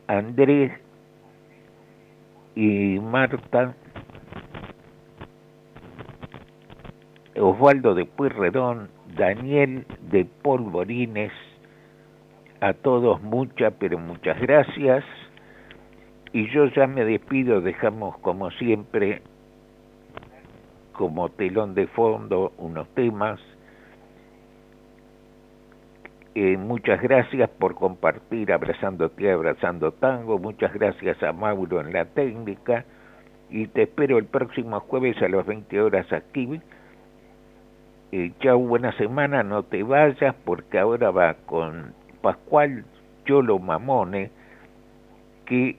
Andrés 0.07 0.71
y 2.55 2.99
Marta, 2.99 3.75
Osvaldo 7.35 7.95
de 7.95 8.05
Pueyrredón, 8.05 8.89
Daniel 9.15 9.85
de 10.09 10.25
Polvorines, 10.25 11.31
a 12.61 12.73
todos 12.73 13.21
muchas, 13.21 13.73
pero 13.79 13.97
muchas 13.97 14.39
gracias. 14.39 15.03
Y 16.31 16.49
yo 16.51 16.65
ya 16.67 16.87
me 16.87 17.03
despido, 17.03 17.61
dejamos 17.61 18.17
como 18.19 18.51
siempre, 18.51 19.21
como 20.93 21.29
telón 21.29 21.73
de 21.75 21.87
fondo, 21.87 22.53
unos 22.57 22.87
temas 22.89 23.39
eh, 26.37 26.57
muchas 26.57 27.01
gracias 27.01 27.49
por 27.49 27.75
compartir 27.75 28.51
Abrazándote, 28.51 29.31
Abrazando 29.31 29.93
Tango. 29.93 30.37
Muchas 30.37 30.73
gracias 30.73 31.23
a 31.23 31.31
Mauro 31.31 31.79
en 31.79 31.93
la 31.93 32.03
técnica. 32.03 32.83
Y 33.49 33.67
te 33.67 33.83
espero 33.83 34.17
el 34.17 34.25
próximo 34.25 34.77
jueves 34.81 35.21
a 35.21 35.29
las 35.29 35.45
20 35.45 35.81
horas 35.81 36.11
aquí. 36.11 36.59
Eh, 38.11 38.33
chau, 38.41 38.59
buena 38.67 38.91
semana. 38.97 39.43
No 39.43 39.63
te 39.63 39.81
vayas 39.83 40.35
porque 40.43 40.77
ahora 40.77 41.09
va 41.09 41.35
con 41.45 41.93
Pascual 42.21 42.83
Cholo 43.23 43.57
Mamone, 43.57 44.29
que 45.45 45.77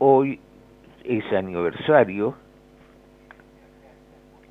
hoy 0.00 0.40
es 1.04 1.32
aniversario 1.32 2.34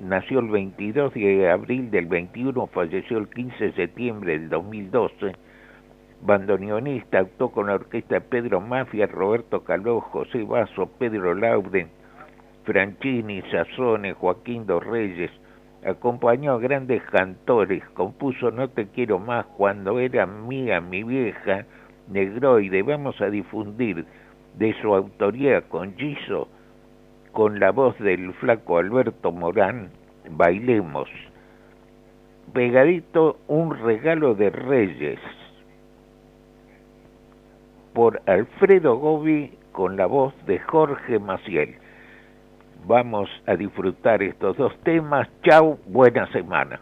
nació 0.00 0.40
el 0.40 0.48
22 0.48 1.14
de 1.14 1.50
abril 1.50 1.90
del 1.90 2.06
21, 2.06 2.66
falleció 2.68 3.18
el 3.18 3.28
15 3.28 3.64
de 3.64 3.72
septiembre 3.72 4.38
del 4.38 4.48
2012, 4.48 5.32
bandoneonista, 6.22 7.20
actuó 7.20 7.50
con 7.52 7.66
la 7.66 7.74
orquesta 7.74 8.20
Pedro 8.20 8.60
Mafia, 8.60 9.06
Roberto 9.06 9.62
Caló, 9.64 10.00
José 10.00 10.42
Vaso, 10.42 10.86
Pedro 10.98 11.34
Lauren, 11.34 11.88
Franchini, 12.64 13.42
Sazone, 13.50 14.14
Joaquín 14.14 14.66
Dos 14.66 14.84
Reyes, 14.84 15.30
acompañó 15.84 16.52
a 16.52 16.58
grandes 16.58 17.02
cantores, 17.04 17.82
compuso 17.90 18.50
No 18.50 18.68
te 18.68 18.88
quiero 18.88 19.18
más 19.18 19.44
cuando 19.56 19.98
era 19.98 20.26
mía 20.26 20.80
mi 20.80 21.02
vieja, 21.02 21.66
Negroide, 22.08 22.82
vamos 22.82 23.20
a 23.20 23.30
difundir 23.30 24.04
de 24.56 24.74
su 24.80 24.94
autoría 24.94 25.62
con 25.62 25.94
Giso, 25.96 26.48
con 27.34 27.58
la 27.58 27.72
voz 27.72 27.98
del 27.98 28.32
flaco 28.34 28.78
Alberto 28.78 29.32
Morán, 29.32 29.90
bailemos. 30.30 31.08
Pegadito 32.52 33.38
un 33.48 33.76
regalo 33.76 34.34
de 34.36 34.50
Reyes 34.50 35.18
por 37.92 38.22
Alfredo 38.26 38.96
Gobi 38.96 39.52
con 39.72 39.96
la 39.96 40.06
voz 40.06 40.32
de 40.46 40.60
Jorge 40.60 41.18
Maciel. 41.18 41.74
Vamos 42.86 43.28
a 43.46 43.56
disfrutar 43.56 44.22
estos 44.22 44.56
dos 44.56 44.72
temas. 44.84 45.28
Chau, 45.42 45.78
buena 45.86 46.30
semana. 46.30 46.80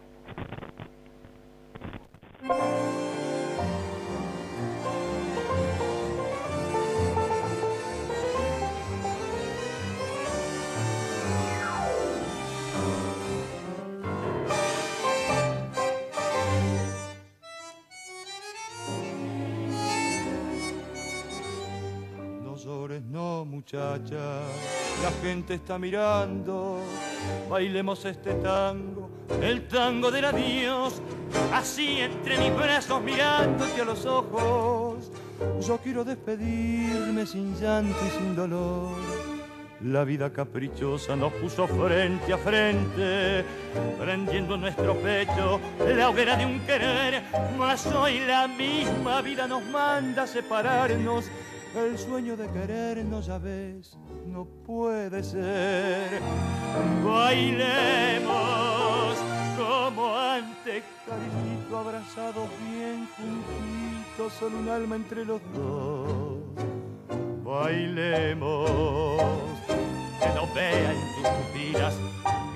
La 23.71 25.11
gente 25.23 25.55
está 25.55 25.79
mirando, 25.79 26.81
bailemos 27.49 28.05
este 28.05 28.35
tango, 28.35 29.09
el 29.41 29.69
tango 29.69 30.11
del 30.11 30.25
adiós, 30.25 31.01
así 31.53 32.01
entre 32.01 32.39
mis 32.39 32.55
brazos 32.57 33.01
mirándote 33.03 33.81
a 33.81 33.85
los 33.85 34.05
ojos. 34.05 35.11
Yo 35.65 35.79
quiero 35.79 36.05
despedirme 36.05 37.25
sin 37.25 37.55
llanto 37.55 37.97
y 38.05 38.11
sin 38.19 38.35
dolor. 38.35 38.97
La 39.85 40.05
vida 40.05 40.33
caprichosa 40.33 41.17
nos 41.17 41.33
puso 41.33 41.67
frente 41.67 42.33
a 42.33 42.39
frente, 42.39 43.45
prendiendo 43.99 44.55
en 44.57 44.61
nuestro 44.61 44.95
pecho 44.97 45.61
la 45.87 46.09
hoguera 46.09 46.37
de 46.37 46.47
un 46.47 46.61
querer, 46.61 47.23
mas 47.59 47.87
hoy 47.87 48.21
la 48.21 48.49
misma 48.49 49.21
vida 49.23 49.47
nos 49.47 49.65
manda 49.67 50.27
separarnos 50.27 51.25
el 51.75 51.99
sueño 51.99 52.37
de 52.37 52.49
querernos, 52.49 53.27
ya 53.27 53.39
ves, 53.39 53.97
no 54.27 54.45
puede 54.45 55.23
ser. 55.23 56.21
Bailemos 57.05 58.33
como 59.57 60.17
antes, 60.17 60.83
cariñito, 61.07 61.79
abrazados 61.79 62.49
bien 62.71 63.09
juntitos, 63.17 64.33
solo 64.39 64.59
un 64.59 64.69
alma 64.69 64.97
entre 64.97 65.25
los 65.25 65.41
dos. 65.55 66.39
Bailemos, 67.43 69.21
que 70.21 70.29
no 70.35 70.47
vean 70.55 70.97
tus 71.17 71.29
pupilas 71.29 71.95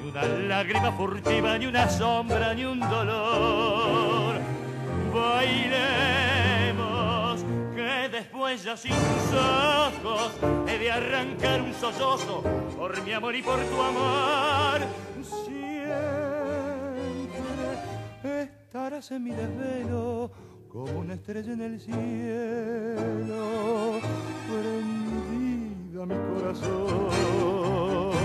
ni 0.02 0.10
una 0.10 0.24
lágrima 0.24 0.92
furtiva, 0.92 1.58
ni 1.58 1.66
una 1.66 1.88
sombra, 1.88 2.54
ni 2.54 2.64
un 2.64 2.80
dolor. 2.80 4.36
Bailemos 5.14 6.36
después 8.16 8.64
ya 8.64 8.76
sin 8.78 8.92
ojos 8.92 10.32
he 10.66 10.78
de 10.78 10.90
arrancar 10.90 11.60
un 11.60 11.74
sollozo 11.74 12.42
por 12.78 13.02
mi 13.02 13.12
amor 13.12 13.34
y 13.34 13.42
por 13.42 13.58
tu 13.58 13.82
amor. 13.82 14.80
Siempre 15.44 15.74
estarás 18.42 19.10
en 19.10 19.22
mi 19.22 19.32
desvelo 19.32 20.30
como 20.68 21.00
una 21.00 21.12
estrella 21.14 21.52
en 21.52 21.60
el 21.60 21.78
cielo, 21.78 22.00
prendida 24.48 26.06
mi 26.06 26.16
corazón. 26.40 28.15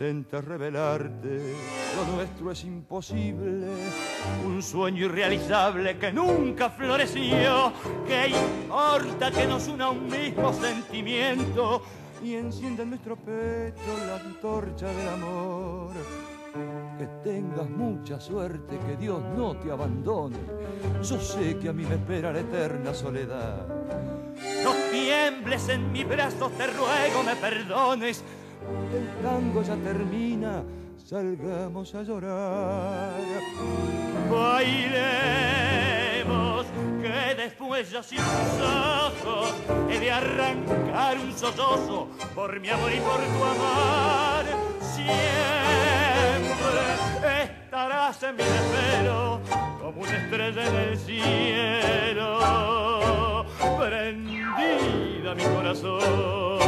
Intentes 0.00 0.42
revelarte, 0.42 1.54
lo 1.94 2.16
nuestro 2.16 2.50
es 2.50 2.64
imposible, 2.64 3.66
un 4.46 4.62
sueño 4.62 5.04
irrealizable 5.04 5.98
que 5.98 6.10
nunca 6.10 6.70
floreció. 6.70 7.70
Que 8.06 8.28
importa 8.28 9.30
que 9.30 9.46
nos 9.46 9.68
una 9.68 9.90
un 9.90 10.08
mismo 10.08 10.54
sentimiento 10.54 11.82
y 12.22 12.34
encienda 12.34 12.82
en 12.82 12.90
nuestro 12.90 13.14
pecho 13.16 14.06
la 14.06 14.16
antorcha 14.16 14.86
del 14.86 15.08
amor? 15.10 15.92
Que 16.96 17.06
tengas 17.22 17.68
mucha 17.68 18.18
suerte, 18.18 18.78
que 18.78 18.96
Dios 18.96 19.22
no 19.36 19.54
te 19.58 19.70
abandone. 19.70 20.38
Yo 21.02 21.20
sé 21.20 21.58
que 21.58 21.68
a 21.68 21.74
mí 21.74 21.84
me 21.84 21.96
espera 21.96 22.32
la 22.32 22.40
eterna 22.40 22.94
soledad. 22.94 23.66
No 24.64 24.72
tiembles 24.90 25.68
en 25.68 25.92
mis 25.92 26.08
brazos, 26.08 26.52
te 26.52 26.66
ruego 26.68 27.22
me 27.22 27.36
perdones. 27.36 28.24
El 28.92 29.06
tango 29.22 29.62
ya 29.62 29.76
termina, 29.76 30.62
salgamos 31.04 31.94
a 31.94 32.02
llorar. 32.02 33.20
Bailemos, 34.30 35.46
que 37.00 37.34
después 37.36 37.90
ya 37.90 38.02
sin 38.02 38.18
ojos 38.20 39.54
he 39.88 39.98
de 39.98 40.10
arrancar 40.12 41.18
un 41.18 41.32
sollozo 41.32 42.08
por 42.34 42.60
mi 42.60 42.68
amor 42.68 42.92
y 42.92 43.00
por 43.00 43.18
tu 43.18 43.44
amar. 43.44 44.44
Siempre 44.80 45.20
estarás 47.44 48.22
en 48.22 48.36
mi 48.36 48.44
desvelo 48.44 49.40
como 49.80 50.02
una 50.02 50.16
estrella 50.16 50.68
en 50.68 50.74
el 50.76 50.98
cielo, 50.98 52.38
prendida 53.78 55.34
mi 55.34 55.44
corazón. 55.44 56.60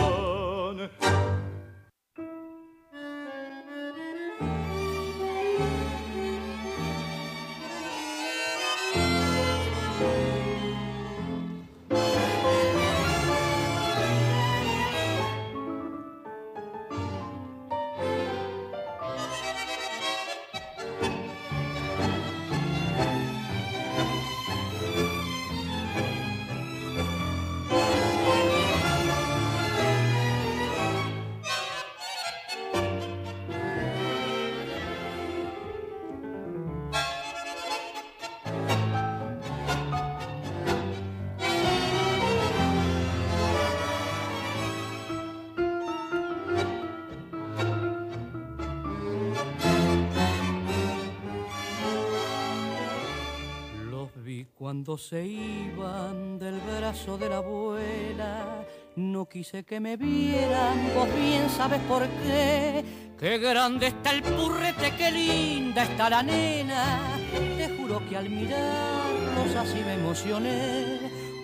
Cuando 54.83 54.99
se 54.99 55.25
iban 55.25 56.41
del 56.41 56.59
brazo 56.59 57.17
de 57.17 57.29
la 57.29 57.37
abuela. 57.37 58.67
No 58.97 59.27
quise 59.29 59.63
que 59.63 59.79
me 59.79 59.97
vieran, 59.97 60.91
vos 60.97 61.09
bien 61.15 61.49
sabes 61.51 61.79
por 61.83 62.03
qué. 62.09 62.85
Qué 63.17 63.39
grande 63.39 63.87
está 63.87 64.11
el 64.11 64.23
purrete, 64.23 64.93
qué 64.99 65.13
linda 65.13 65.85
está 65.85 66.11
la 66.11 66.25
nena. 66.25 67.17
Te 67.57 67.77
juro 67.77 68.03
que 68.09 68.17
al 68.17 68.29
mirarlos 68.29 69.55
así 69.57 69.79
me 69.87 69.95
emocioné. 69.95 70.99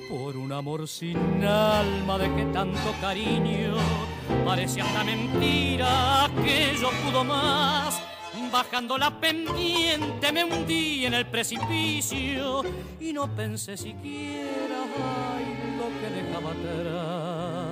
Por 0.08 0.36
un 0.36 0.50
amor 0.50 0.88
sin 0.88 1.44
alma 1.44 2.18
de 2.18 2.34
que 2.34 2.44
tanto 2.46 2.92
cariño 3.00 3.76
parece 4.44 4.80
hasta 4.80 5.04
mentira 5.04 6.28
que 6.42 6.76
yo 6.76 6.90
pudo 7.04 7.22
más. 7.22 8.07
Bajando 8.50 8.96
la 8.96 9.10
pendiente 9.20 10.32
me 10.32 10.42
hundí 10.42 11.04
en 11.04 11.14
el 11.14 11.26
precipicio 11.26 12.62
y 12.98 13.12
no 13.12 13.28
pensé 13.34 13.76
siquiera 13.76 14.84
ay, 14.96 15.76
lo 15.76 15.88
que 16.00 16.08
dejaba 16.14 16.50
atrás. 16.52 17.68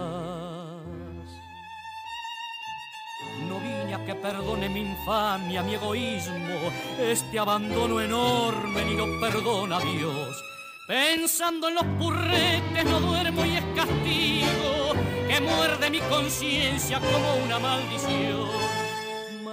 No 3.48 3.58
vine 3.58 3.94
a 3.94 4.04
que 4.04 4.14
perdone 4.16 4.68
mi 4.68 4.80
infamia, 4.80 5.62
mi 5.62 5.74
egoísmo, 5.74 6.70
este 7.00 7.38
abandono 7.38 8.00
enorme 8.00 8.84
ni 8.84 8.94
lo 8.96 9.06
perdona 9.18 9.80
Dios. 9.80 10.42
Pensando 10.86 11.68
en 11.68 11.74
los 11.74 11.84
purretes 11.98 12.84
no 12.84 13.00
duermo 13.00 13.44
y 13.44 13.56
es 13.56 13.64
castigo 13.74 14.94
que 15.26 15.40
muerde 15.40 15.90
mi 15.90 16.00
conciencia 16.00 17.00
como 17.00 17.44
una 17.44 17.58
maldición. 17.58 18.65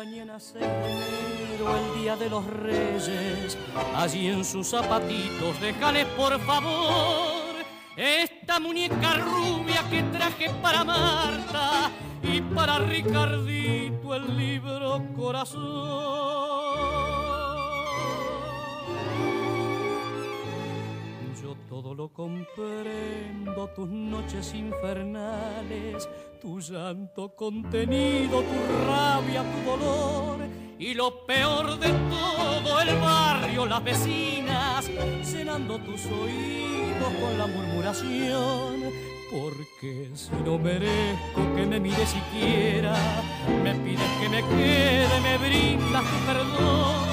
Mañana 0.05 0.37
6 0.37 0.59
de 0.59 1.45
enero, 1.45 1.77
el 1.77 2.01
día 2.01 2.17
de 2.17 2.29
los 2.29 2.45
reyes, 2.45 3.57
allí 3.95 4.27
en 4.27 4.43
sus 4.43 4.67
zapatitos, 4.67 5.61
déjale 5.61 6.05
por 6.17 6.37
favor 6.41 7.55
esta 7.95 8.59
muñeca 8.59 9.13
rubia 9.13 9.81
que 9.89 10.03
traje 10.03 10.49
para 10.61 10.83
Marta 10.83 11.89
y 12.21 12.41
para 12.41 12.79
Ricardito 12.79 14.13
el 14.13 14.37
libro 14.37 15.01
corazón. 15.15 16.32
Todo 21.73 21.95
lo 21.95 22.09
comprendo, 22.09 23.67
tus 23.75 23.89
noches 23.89 24.53
infernales, 24.53 26.07
tu 26.39 26.59
llanto 26.59 27.35
contenido, 27.35 28.43
tu 28.43 28.85
rabia, 28.87 29.41
tu 29.41 29.71
dolor. 29.71 30.37
Y 30.77 30.93
lo 30.93 31.25
peor 31.25 31.79
de 31.79 31.89
todo, 32.11 32.79
el 32.79 32.95
barrio, 32.99 33.65
las 33.65 33.83
vecinas, 33.83 34.87
cenando 35.23 35.79
tus 35.79 36.05
oídos 36.05 37.11
con 37.19 37.39
la 37.39 37.47
murmuración. 37.47 38.83
Porque 39.31 40.11
si 40.13 40.29
no 40.45 40.59
merezco 40.59 41.41
que 41.55 41.65
me 41.65 41.79
mires 41.79 42.07
siquiera, 42.07 42.95
me 43.63 43.73
pides 43.73 44.11
que 44.21 44.29
me 44.29 44.41
quede, 44.43 45.21
me 45.21 45.37
brindas 45.39 46.03
tu 46.03 46.25
perdón. 46.27 47.12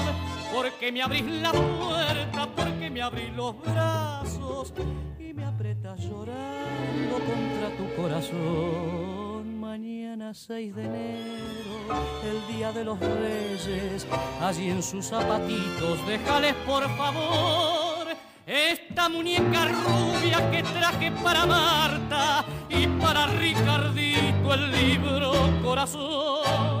Porque 0.53 0.91
me 0.91 1.01
abrís 1.01 1.25
la 1.25 1.51
puerta, 1.51 2.47
porque 2.55 2.89
me 2.89 3.01
abrís 3.01 3.33
los 3.35 3.59
brazos 3.61 4.73
y 5.19 5.33
me 5.33 5.45
apretas 5.45 5.99
llorando 5.99 7.15
contra 7.15 7.69
tu 7.77 8.01
corazón. 8.01 9.59
Mañana 9.59 10.33
6 10.33 10.75
de 10.75 10.83
enero, 10.83 12.03
el 12.23 12.55
día 12.55 12.71
de 12.71 12.83
los 12.83 12.99
reyes, 12.99 14.05
allí 14.41 14.69
en 14.69 14.83
sus 14.83 15.05
zapatitos, 15.05 16.05
déjales 16.07 16.53
por 16.65 16.83
favor 16.97 17.91
esta 18.45 19.07
muñeca 19.07 19.65
rubia 19.65 20.51
que 20.51 20.61
traje 20.63 21.11
para 21.23 21.45
Marta 21.45 22.43
y 22.69 22.85
para 22.85 23.27
Ricardito 23.27 24.53
el 24.53 24.71
libro 24.71 25.31
corazón. 25.63 26.80